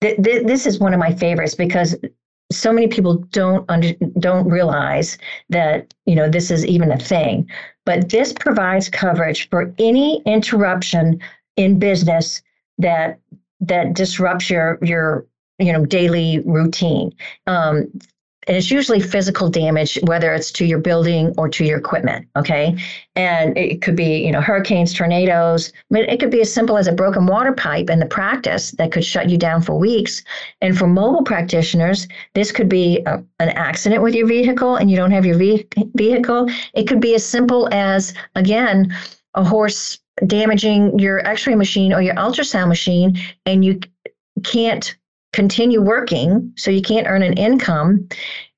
th- 0.00 0.22
th- 0.22 0.46
this 0.46 0.66
is 0.66 0.78
one 0.78 0.94
of 0.94 1.00
my 1.00 1.14
favorites 1.14 1.54
because 1.54 1.96
so 2.52 2.72
many 2.72 2.88
people 2.88 3.16
don't 3.30 3.68
under, 3.68 3.92
don't 4.18 4.48
realize 4.48 5.18
that 5.50 5.94
you 6.06 6.14
know 6.14 6.28
this 6.28 6.50
is 6.50 6.64
even 6.66 6.90
a 6.90 6.98
thing. 6.98 7.48
But 7.86 8.10
this 8.10 8.32
provides 8.32 8.88
coverage 8.88 9.48
for 9.50 9.72
any 9.78 10.22
interruption 10.26 11.20
in 11.56 11.78
business 11.78 12.42
that 12.78 13.18
that 13.60 13.94
disrupts 13.94 14.50
your 14.50 14.78
your 14.82 15.26
you 15.58 15.72
know 15.72 15.84
daily 15.84 16.40
routine. 16.40 17.12
Um, 17.46 17.90
and 18.46 18.58
it's 18.58 18.70
usually 18.70 19.00
physical 19.00 19.48
damage 19.48 19.98
whether 20.02 20.34
it's 20.34 20.52
to 20.52 20.66
your 20.66 20.78
building 20.78 21.32
or 21.38 21.48
to 21.48 21.64
your 21.64 21.78
equipment 21.78 22.28
okay? 22.36 22.76
And 23.16 23.56
it 23.56 23.80
could 23.80 23.96
be 23.96 24.24
you 24.24 24.32
know 24.32 24.40
hurricanes 24.40 24.92
tornadoes 24.92 25.72
but 25.90 26.02
it 26.02 26.20
could 26.20 26.30
be 26.30 26.40
as 26.40 26.52
simple 26.52 26.76
as 26.76 26.86
a 26.86 26.92
broken 26.92 27.26
water 27.26 27.52
pipe 27.52 27.88
in 27.90 28.00
the 28.00 28.06
practice 28.06 28.72
that 28.72 28.92
could 28.92 29.04
shut 29.04 29.30
you 29.30 29.38
down 29.38 29.62
for 29.62 29.78
weeks. 29.78 30.22
And 30.60 30.76
for 30.76 30.86
mobile 30.86 31.22
practitioners 31.22 32.06
this 32.34 32.52
could 32.52 32.68
be 32.68 33.02
a, 33.06 33.22
an 33.38 33.50
accident 33.50 34.02
with 34.02 34.14
your 34.14 34.26
vehicle 34.26 34.76
and 34.76 34.90
you 34.90 34.96
don't 34.96 35.12
have 35.12 35.26
your 35.26 35.38
ve- 35.38 35.66
vehicle. 35.94 36.50
It 36.74 36.86
could 36.86 37.00
be 37.00 37.14
as 37.14 37.24
simple 37.24 37.68
as 37.72 38.12
again 38.34 38.94
a 39.34 39.44
horse 39.44 39.98
damaging 40.26 40.98
your 40.98 41.26
x-ray 41.26 41.54
machine 41.54 41.92
or 41.92 42.00
your 42.00 42.14
ultrasound 42.14 42.68
machine 42.68 43.18
and 43.46 43.64
you 43.64 43.80
can't 44.44 44.96
continue 45.32 45.80
working 45.82 46.52
so 46.56 46.70
you 46.70 46.82
can't 46.82 47.06
earn 47.08 47.22
an 47.22 47.32
income 47.34 48.08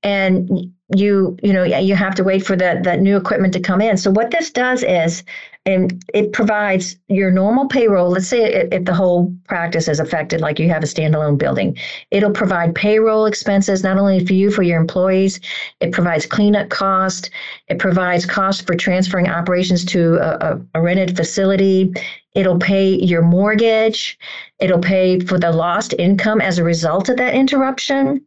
and 0.07 0.73
you 0.95 1.37
you 1.43 1.53
know 1.53 1.65
you 1.65 1.97
have 1.97 2.15
to 2.15 2.23
wait 2.23 2.47
for 2.47 2.55
that 2.55 2.85
that 2.85 3.01
new 3.01 3.17
equipment 3.17 3.53
to 3.53 3.61
come 3.61 3.81
in. 3.81 3.97
So 3.97 4.13
what 4.13 4.31
this 4.31 4.51
does 4.51 4.85
is 4.85 5.25
and 5.67 6.01
it 6.15 6.33
provides 6.33 6.95
your 7.09 7.33
normal 7.33 7.67
payroll. 7.67 8.11
Let's 8.11 8.29
say 8.29 8.45
if, 8.45 8.73
if 8.73 8.85
the 8.85 8.95
whole 8.95 9.35
practice 9.49 9.89
is 9.89 9.99
affected 9.99 10.41
like 10.41 10.61
you 10.61 10.69
have 10.69 10.85
a 10.85 10.87
standalone 10.87 11.39
building 11.39 11.77
it'll 12.13 12.31
provide 12.31 12.73
payroll 12.77 13.27
expenses 13.27 13.83
not 13.83 13.99
only 13.99 14.25
for 14.25 14.33
you 14.33 14.53
for 14.53 14.63
your 14.63 14.81
employees. 14.81 15.41
It 15.81 15.91
provides 15.91 16.25
cleanup 16.25 16.69
cost. 16.69 17.31
It 17.67 17.81
provides 17.81 18.25
cost 18.25 18.65
for 18.65 18.77
transferring 18.77 19.29
operations 19.29 19.85
to 19.87 20.15
a, 20.19 20.53
a, 20.53 20.61
a 20.75 20.81
rented 20.81 21.17
facility. 21.17 21.93
It'll 22.37 22.61
pay 22.61 22.95
your 22.95 23.23
mortgage. 23.23 24.17
It'll 24.61 24.79
pay 24.79 25.19
for 25.19 25.37
the 25.37 25.51
lost 25.51 25.95
income 25.99 26.41
as 26.41 26.59
a 26.59 26.65
result 26.65 27.09
of 27.09 27.17
that 27.17 27.35
interruption 27.35 28.25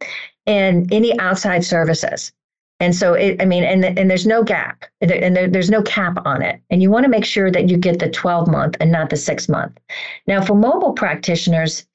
and 0.49 0.91
any 0.91 1.17
outside 1.19 1.63
services 1.63 2.33
and 2.79 2.95
so, 2.95 3.13
it, 3.13 3.41
I 3.41 3.45
mean, 3.45 3.63
and 3.63 3.83
and 3.83 4.09
there's 4.09 4.25
no 4.25 4.41
gap, 4.41 4.85
and 5.01 5.35
there, 5.35 5.49
there's 5.49 5.69
no 5.69 5.81
cap 5.83 6.17
on 6.25 6.41
it. 6.41 6.61
And 6.69 6.81
you 6.81 6.89
want 6.89 7.03
to 7.03 7.09
make 7.09 7.25
sure 7.25 7.51
that 7.51 7.69
you 7.69 7.77
get 7.77 7.99
the 7.99 8.09
12 8.09 8.47
month 8.47 8.77
and 8.79 8.91
not 8.91 9.09
the 9.09 9.17
six 9.17 9.49
month. 9.49 9.77
Now, 10.27 10.41
for 10.41 10.55
mobile 10.55 10.93
practitioners, 10.93 11.85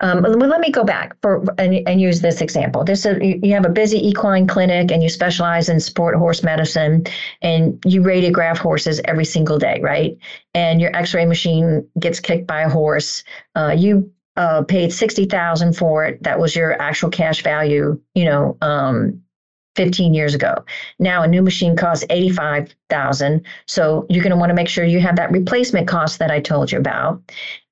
um, 0.00 0.22
let 0.22 0.60
me 0.60 0.72
go 0.72 0.82
back 0.82 1.16
for 1.22 1.44
and, 1.56 1.88
and 1.88 2.00
use 2.00 2.20
this 2.20 2.40
example. 2.40 2.82
This 2.82 3.06
is, 3.06 3.16
you 3.22 3.52
have 3.52 3.64
a 3.64 3.68
busy 3.68 4.08
equine 4.08 4.48
clinic 4.48 4.90
and 4.90 5.04
you 5.04 5.08
specialize 5.08 5.68
in 5.68 5.78
sport 5.78 6.16
horse 6.16 6.42
medicine, 6.42 7.06
and 7.40 7.80
you 7.86 8.02
radiograph 8.02 8.58
horses 8.58 9.00
every 9.04 9.24
single 9.24 9.58
day, 9.58 9.78
right? 9.84 10.18
And 10.52 10.80
your 10.80 10.94
X-ray 10.96 11.26
machine 11.26 11.86
gets 12.00 12.18
kicked 12.18 12.48
by 12.48 12.62
a 12.62 12.68
horse. 12.68 13.22
Uh, 13.54 13.72
you 13.78 14.10
uh, 14.36 14.62
paid 14.62 14.92
sixty 14.92 15.26
thousand 15.26 15.76
for 15.76 16.04
it. 16.04 16.22
That 16.22 16.38
was 16.38 16.54
your 16.54 16.80
actual 16.80 17.10
cash 17.10 17.42
value, 17.42 18.00
you 18.14 18.24
know, 18.24 18.56
um, 18.60 19.24
15 19.76 20.14
years 20.14 20.34
ago. 20.34 20.64
Now 20.98 21.22
a 21.22 21.28
new 21.28 21.42
machine 21.42 21.76
costs 21.76 22.04
85,000. 22.10 23.44
So 23.66 24.06
you're 24.08 24.22
going 24.22 24.30
to 24.30 24.36
want 24.36 24.50
to 24.50 24.54
make 24.54 24.68
sure 24.68 24.84
you 24.84 25.00
have 25.00 25.16
that 25.16 25.32
replacement 25.32 25.88
cost 25.88 26.18
that 26.18 26.30
I 26.30 26.40
told 26.40 26.70
you 26.70 26.78
about. 26.78 27.20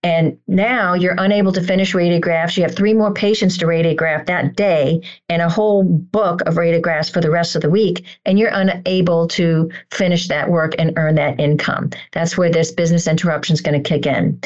And 0.05 0.37
now 0.48 0.94
you're 0.94 1.14
unable 1.18 1.53
to 1.53 1.62
finish 1.62 1.94
radiographs. 1.94 2.57
You 2.57 2.64
have 2.64 2.75
three 2.75 2.92
more 2.92 3.14
patients 3.14 3.57
to 3.59 3.66
radiograph 3.66 4.27
that 4.27 4.57
day 4.57 5.01
and 5.29 5.40
a 5.40 5.48
whole 5.48 5.85
book 5.85 6.40
of 6.42 6.55
radiographs 6.55 7.12
for 7.12 7.20
the 7.20 7.31
rest 7.31 7.55
of 7.55 7.62
the 7.62 7.70
week. 7.70 8.05
And 8.25 8.37
you're 8.37 8.51
unable 8.53 9.29
to 9.29 9.70
finish 9.92 10.27
that 10.27 10.51
work 10.51 10.75
and 10.77 10.92
earn 10.96 11.14
that 11.16 11.38
income. 11.38 11.90
That's 12.11 12.37
where 12.37 12.51
this 12.51 12.72
business 12.72 13.07
interruption 13.07 13.55
is 13.55 13.61
going 13.61 13.81
to 13.81 13.88
kick 13.88 14.07
in. 14.07 14.40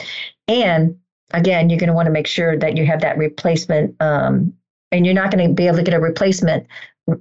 And 0.46 0.98
again, 1.33 1.71
you're 1.71 1.79
going 1.79 1.89
to 1.89 1.95
want 1.95 2.07
to 2.07 2.12
make 2.12 2.27
sure 2.27 2.57
that 2.59 2.77
you 2.77 2.87
have 2.87 3.01
that 3.01 3.19
replacement 3.19 3.95
um, 4.01 4.53
and 4.93 5.05
you're 5.05 5.15
not 5.15 5.31
going 5.31 5.47
to 5.47 5.55
be 5.55 5.67
able 5.67 5.77
to 5.77 5.83
get 5.83 5.95
a 5.95 6.01
replacement 6.01 6.67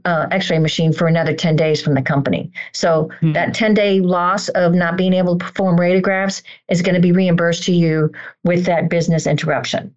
uh, 0.05 0.27
x-ray 0.31 0.59
machine 0.59 0.91
for 0.91 1.07
another 1.07 1.33
10 1.33 1.55
days 1.55 1.81
from 1.81 1.93
the 1.93 2.01
company. 2.01 2.51
So 2.73 3.09
mm-hmm. 3.21 3.33
that 3.33 3.53
10 3.53 3.73
day 3.73 3.99
loss 3.99 4.49
of 4.49 4.73
not 4.73 4.97
being 4.97 5.13
able 5.13 5.37
to 5.37 5.45
perform 5.45 5.77
radiographs 5.77 6.41
is 6.69 6.81
going 6.81 6.95
to 6.95 7.01
be 7.01 7.11
reimbursed 7.11 7.63
to 7.63 7.71
you 7.71 8.11
with 8.43 8.65
that 8.65 8.89
business 8.89 9.27
interruption. 9.27 9.93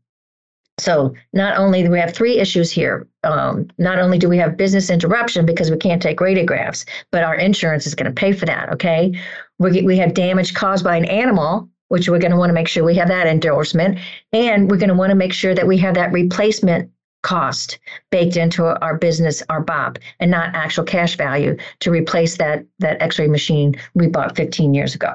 So 0.78 1.14
not 1.32 1.56
only 1.56 1.82
do 1.82 1.90
we 1.90 1.98
have 1.98 2.14
three 2.14 2.38
issues 2.38 2.70
here 2.70 3.06
um, 3.24 3.68
not 3.78 3.98
only 3.98 4.16
do 4.16 4.28
we 4.28 4.38
have 4.38 4.56
business 4.56 4.90
interruption 4.90 5.44
because 5.44 5.70
we 5.70 5.76
can't 5.76 6.00
take 6.00 6.18
radiographs 6.18 6.84
but 7.10 7.24
our 7.24 7.34
insurance 7.34 7.84
is 7.84 7.96
going 7.96 8.06
to 8.06 8.12
pay 8.12 8.32
for 8.32 8.46
that 8.46 8.68
okay? 8.72 9.18
We, 9.58 9.82
we 9.82 9.96
have 9.96 10.14
damage 10.14 10.54
caused 10.54 10.84
by 10.84 10.96
an 10.96 11.06
animal 11.06 11.68
which 11.88 12.08
we're 12.08 12.18
going 12.18 12.30
to 12.30 12.36
want 12.36 12.50
to 12.50 12.54
make 12.54 12.68
sure 12.68 12.84
we 12.84 12.94
have 12.94 13.08
that 13.08 13.26
endorsement 13.26 13.98
and 14.32 14.70
we're 14.70 14.76
going 14.76 14.88
to 14.88 14.94
want 14.94 15.10
to 15.10 15.16
make 15.16 15.32
sure 15.32 15.54
that 15.54 15.66
we 15.66 15.78
have 15.78 15.94
that 15.94 16.12
replacement 16.12 16.90
cost 17.22 17.78
baked 18.10 18.36
into 18.36 18.64
our 18.80 18.96
business, 18.96 19.42
our 19.48 19.60
BOP, 19.60 19.98
and 20.20 20.30
not 20.30 20.54
actual 20.54 20.84
cash 20.84 21.16
value 21.16 21.56
to 21.80 21.90
replace 21.90 22.36
that 22.36 22.64
that 22.78 23.00
X-ray 23.02 23.26
machine 23.26 23.74
we 23.94 24.06
bought 24.06 24.36
15 24.36 24.74
years 24.74 24.94
ago. 24.94 25.14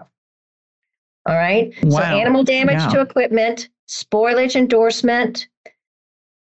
All 1.25 1.35
right. 1.35 1.73
Wow. 1.83 1.99
So 1.99 2.03
animal 2.05 2.43
damage 2.43 2.75
yeah. 2.75 2.89
to 2.89 3.01
equipment, 3.01 3.69
spoilage 3.87 4.55
endorsement, 4.55 5.47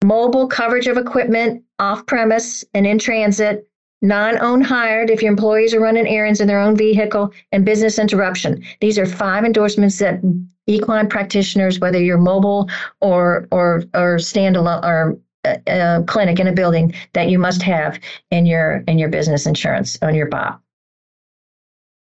mobile 0.04 0.46
coverage 0.46 0.86
of 0.86 0.96
equipment 0.96 1.64
off 1.78 2.06
premise 2.06 2.64
and 2.74 2.86
in 2.86 2.98
transit, 2.98 3.68
non-owned 4.02 4.64
hired 4.64 5.10
if 5.10 5.22
your 5.22 5.30
employees 5.30 5.74
are 5.74 5.80
running 5.80 6.06
errands 6.06 6.40
in 6.40 6.48
their 6.48 6.60
own 6.60 6.76
vehicle, 6.76 7.32
and 7.52 7.64
business 7.64 7.98
interruption. 7.98 8.62
These 8.80 8.98
are 8.98 9.06
five 9.06 9.44
endorsements 9.44 9.98
that 9.98 10.20
equine 10.66 11.08
practitioners, 11.08 11.78
whether 11.78 12.00
you're 12.00 12.18
mobile 12.18 12.68
or 13.00 13.46
or 13.50 13.84
or 13.94 14.16
standalone 14.16 14.82
or 14.84 15.18
a, 15.44 16.02
clinic 16.06 16.38
in 16.38 16.46
a 16.46 16.52
building 16.52 16.94
that 17.12 17.28
you 17.28 17.38
must 17.38 17.62
have 17.62 17.98
in 18.30 18.46
your 18.46 18.84
in 18.88 18.98
your 18.98 19.08
business 19.08 19.46
insurance 19.46 19.98
on 20.02 20.14
your 20.14 20.26
BOP. 20.26 20.60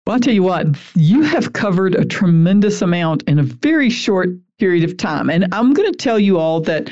Well, 0.06 0.16
I'll 0.16 0.20
tell 0.20 0.34
you 0.34 0.44
what, 0.44 0.68
you 0.96 1.22
have 1.22 1.54
covered 1.54 1.96
a 1.96 2.04
tremendous 2.04 2.82
amount 2.82 3.24
in 3.24 3.40
a 3.40 3.44
very 3.44 3.90
short 3.90 4.30
period 4.60 4.84
of 4.84 4.98
time. 4.98 5.30
And 5.30 5.48
I'm 5.54 5.74
going 5.74 5.90
to 5.90 5.98
tell 5.98 6.20
you 6.20 6.38
all 6.38 6.60
that 6.62 6.90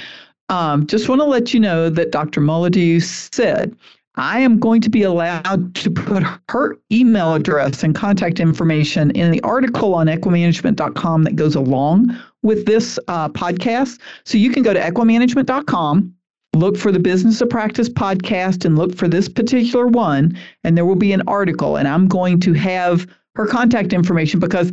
um, 0.47 0.87
just 0.87 1.09
want 1.09 1.19
to 1.19 1.25
let 1.25 1.53
you 1.53 1.59
know 1.59 1.89
that 1.89 2.11
Dr. 2.11 2.39
Mouledous 2.39 3.29
said, 3.33 3.75
I 4.21 4.39
am 4.39 4.59
going 4.59 4.81
to 4.81 4.89
be 4.89 5.01
allowed 5.01 5.73
to 5.75 5.89
put 5.89 6.23
her 6.49 6.77
email 6.91 7.33
address 7.33 7.81
and 7.81 7.95
contact 7.95 8.39
information 8.39 9.09
in 9.11 9.31
the 9.31 9.41
article 9.41 9.95
on 9.95 10.05
equimanagement.com 10.05 11.23
that 11.23 11.35
goes 11.35 11.55
along 11.55 12.15
with 12.43 12.67
this 12.67 12.99
uh, 13.07 13.29
podcast. 13.29 13.99
So 14.23 14.37
you 14.37 14.51
can 14.51 14.61
go 14.61 14.75
to 14.75 14.79
equimanagement.com 14.79 16.13
look 16.53 16.77
for 16.77 16.91
the 16.91 16.99
Business 16.99 17.41
of 17.41 17.49
Practice 17.49 17.89
podcast 17.89 18.63
and 18.63 18.77
look 18.77 18.93
for 18.93 19.07
this 19.07 19.27
particular 19.27 19.87
one, 19.87 20.37
and 20.63 20.77
there 20.77 20.85
will 20.85 20.95
be 20.95 21.13
an 21.13 21.23
article. 21.27 21.77
And 21.77 21.87
I'm 21.87 22.07
going 22.07 22.39
to 22.41 22.53
have 22.53 23.07
her 23.35 23.47
contact 23.47 23.93
information 23.93 24.39
because 24.39 24.71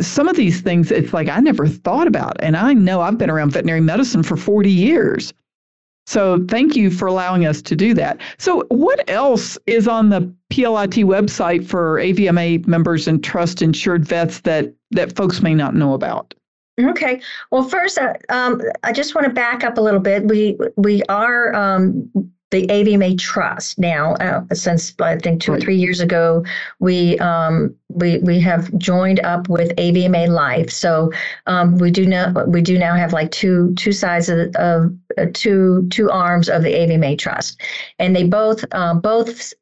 some 0.00 0.28
of 0.28 0.36
these 0.36 0.62
things, 0.62 0.90
it's 0.90 1.12
like 1.12 1.28
I 1.28 1.40
never 1.40 1.66
thought 1.66 2.06
about. 2.06 2.36
And 2.40 2.56
I 2.56 2.72
know 2.72 3.02
I've 3.02 3.18
been 3.18 3.28
around 3.28 3.50
veterinary 3.50 3.82
medicine 3.82 4.22
for 4.22 4.36
40 4.36 4.70
years. 4.70 5.34
So 6.06 6.44
thank 6.48 6.76
you 6.76 6.90
for 6.90 7.06
allowing 7.06 7.46
us 7.46 7.62
to 7.62 7.76
do 7.76 7.94
that. 7.94 8.20
So, 8.38 8.64
what 8.68 9.08
else 9.08 9.56
is 9.66 9.86
on 9.86 10.08
the 10.08 10.22
PLIT 10.50 11.04
website 11.06 11.64
for 11.66 11.96
AVMA 11.98 12.66
members 12.66 13.06
and 13.06 13.22
trust 13.22 13.62
insured 13.62 14.04
vets 14.04 14.40
that, 14.40 14.74
that 14.90 15.14
folks 15.16 15.40
may 15.40 15.54
not 15.54 15.74
know 15.74 15.94
about? 15.94 16.34
Okay. 16.80 17.20
Well, 17.50 17.64
first, 17.64 17.98
uh, 17.98 18.14
um, 18.28 18.60
I 18.82 18.92
just 18.92 19.14
want 19.14 19.26
to 19.26 19.32
back 19.32 19.64
up 19.64 19.78
a 19.78 19.80
little 19.80 20.00
bit. 20.00 20.24
We 20.24 20.56
we 20.76 21.02
are 21.08 21.54
um, 21.54 22.10
the 22.50 22.66
AVMA 22.66 23.18
Trust 23.18 23.78
now. 23.78 24.14
Uh, 24.14 24.42
since 24.52 24.94
I 25.00 25.16
think 25.16 25.40
two 25.40 25.52
or 25.52 25.60
three 25.60 25.76
years 25.76 26.00
ago, 26.00 26.44
we 26.78 27.18
um, 27.18 27.74
we 27.88 28.18
we 28.18 28.40
have 28.40 28.76
joined 28.78 29.20
up 29.20 29.48
with 29.48 29.74
AVMA 29.76 30.28
Life. 30.28 30.70
So 30.70 31.12
um, 31.46 31.78
we 31.78 31.90
do 31.90 32.06
now 32.06 32.32
we 32.46 32.60
do 32.60 32.78
now 32.78 32.94
have 32.94 33.12
like 33.12 33.30
two 33.30 33.74
two 33.74 33.92
sides 33.92 34.28
of, 34.28 34.54
of 34.56 34.92
uh, 35.18 35.26
two 35.32 35.88
two 35.90 36.10
arms 36.10 36.48
of 36.48 36.62
the 36.62 36.72
AVMA 36.72 37.18
Trust, 37.18 37.60
and 37.98 38.14
they 38.14 38.24
both 38.24 38.64
uh, 38.72 38.94
both 38.94 39.52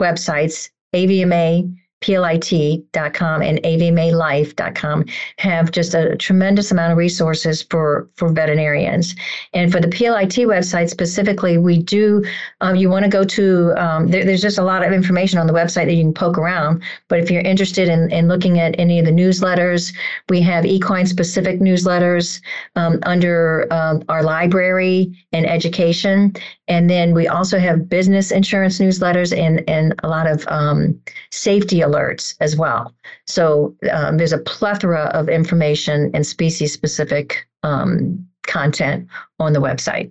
websites 0.00 0.70
AVMA 0.94 1.76
PLIT.com 2.00 3.42
and 3.42 3.58
avmalife.com 3.62 5.04
have 5.38 5.70
just 5.70 5.94
a 5.94 6.16
tremendous 6.16 6.70
amount 6.70 6.92
of 6.92 6.98
resources 6.98 7.62
for, 7.62 8.08
for 8.14 8.30
veterinarians. 8.30 9.14
And 9.52 9.72
for 9.72 9.80
the 9.80 9.88
PLIT 9.88 10.46
website 10.46 10.90
specifically, 10.90 11.58
we 11.58 11.82
do, 11.82 12.24
um, 12.60 12.76
you 12.76 12.88
want 12.88 13.04
to 13.04 13.10
go 13.10 13.24
to, 13.24 13.74
um, 13.76 14.08
there, 14.08 14.24
there's 14.24 14.42
just 14.42 14.58
a 14.58 14.64
lot 14.64 14.84
of 14.84 14.92
information 14.92 15.38
on 15.38 15.46
the 15.46 15.52
website 15.52 15.86
that 15.86 15.94
you 15.94 16.04
can 16.04 16.14
poke 16.14 16.38
around. 16.38 16.82
But 17.08 17.18
if 17.18 17.30
you're 17.30 17.42
interested 17.42 17.88
in, 17.88 18.10
in 18.12 18.28
looking 18.28 18.60
at 18.60 18.74
any 18.78 18.98
of 18.98 19.04
the 19.04 19.12
newsletters, 19.12 19.94
we 20.28 20.40
have 20.42 20.64
equine 20.64 21.06
specific 21.06 21.60
newsletters 21.60 22.40
um, 22.76 23.00
under 23.02 23.66
uh, 23.70 23.98
our 24.08 24.22
library 24.22 25.12
and 25.32 25.46
education. 25.46 26.34
And 26.68 26.88
then 26.88 27.14
we 27.14 27.26
also 27.26 27.58
have 27.58 27.88
business 27.88 28.30
insurance 28.30 28.78
newsletters 28.78 29.36
and, 29.36 29.64
and 29.68 29.94
a 30.02 30.08
lot 30.08 30.26
of 30.26 30.46
um, 30.48 31.00
safety 31.30 31.80
alerts 31.88 32.36
as 32.40 32.56
well. 32.56 32.94
So 33.26 33.74
um, 33.92 34.16
there's 34.16 34.32
a 34.32 34.38
plethora 34.38 35.10
of 35.14 35.28
information 35.28 36.10
and 36.14 36.26
species 36.26 36.72
specific 36.72 37.46
um, 37.62 38.26
content 38.46 39.08
on 39.38 39.52
the 39.52 39.60
website. 39.60 40.10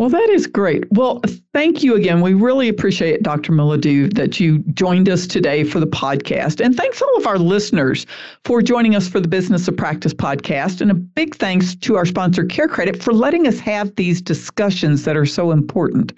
Well, 0.00 0.10
that 0.10 0.28
is 0.28 0.48
great. 0.48 0.90
Well, 0.90 1.22
thank 1.52 1.84
you 1.84 1.94
again. 1.94 2.20
We 2.20 2.34
really 2.34 2.68
appreciate, 2.68 3.22
Dr. 3.22 3.52
Mouledous, 3.52 4.12
that 4.14 4.40
you 4.40 4.58
joined 4.74 5.08
us 5.08 5.24
today 5.24 5.62
for 5.62 5.78
the 5.78 5.86
podcast. 5.86 6.62
And 6.62 6.76
thanks 6.76 7.00
all 7.00 7.16
of 7.16 7.28
our 7.28 7.38
listeners 7.38 8.04
for 8.44 8.60
joining 8.60 8.96
us 8.96 9.06
for 9.06 9.20
the 9.20 9.28
Business 9.28 9.68
of 9.68 9.76
Practice 9.76 10.12
podcast. 10.12 10.80
And 10.80 10.90
a 10.90 10.94
big 10.94 11.36
thanks 11.36 11.76
to 11.76 11.94
our 11.94 12.04
sponsor, 12.04 12.44
CareCredit, 12.44 13.00
for 13.00 13.12
letting 13.12 13.46
us 13.46 13.60
have 13.60 13.94
these 13.94 14.20
discussions 14.20 15.04
that 15.04 15.16
are 15.16 15.26
so 15.26 15.52
important. 15.52 16.12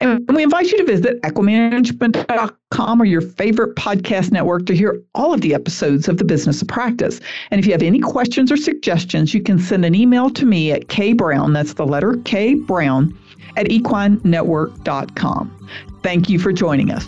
And 0.00 0.28
we 0.34 0.42
invite 0.42 0.70
you 0.70 0.78
to 0.78 0.84
visit 0.84 1.22
equimanagement.com 1.22 3.00
or 3.00 3.04
your 3.04 3.22
favorite 3.22 3.76
podcast 3.76 4.30
network 4.30 4.66
to 4.66 4.76
hear 4.76 5.00
all 5.14 5.32
of 5.32 5.40
the 5.40 5.54
episodes 5.54 6.06
of 6.06 6.18
the 6.18 6.24
Business 6.24 6.60
of 6.60 6.68
Practice. 6.68 7.20
And 7.50 7.58
if 7.58 7.66
you 7.66 7.72
have 7.72 7.82
any 7.82 8.00
questions 8.00 8.52
or 8.52 8.58
suggestions, 8.58 9.32
you 9.32 9.42
can 9.42 9.58
send 9.58 9.86
an 9.86 9.94
email 9.94 10.28
to 10.30 10.44
me 10.44 10.72
at 10.72 10.88
kbrown, 10.88 11.54
that's 11.54 11.74
the 11.74 11.86
letter 11.86 12.20
K 12.24 12.54
Brown, 12.54 13.16
at 13.56 13.66
equinenetwork.com. 13.66 15.68
Thank 16.02 16.28
you 16.28 16.38
for 16.38 16.52
joining 16.52 16.90
us. 16.90 17.06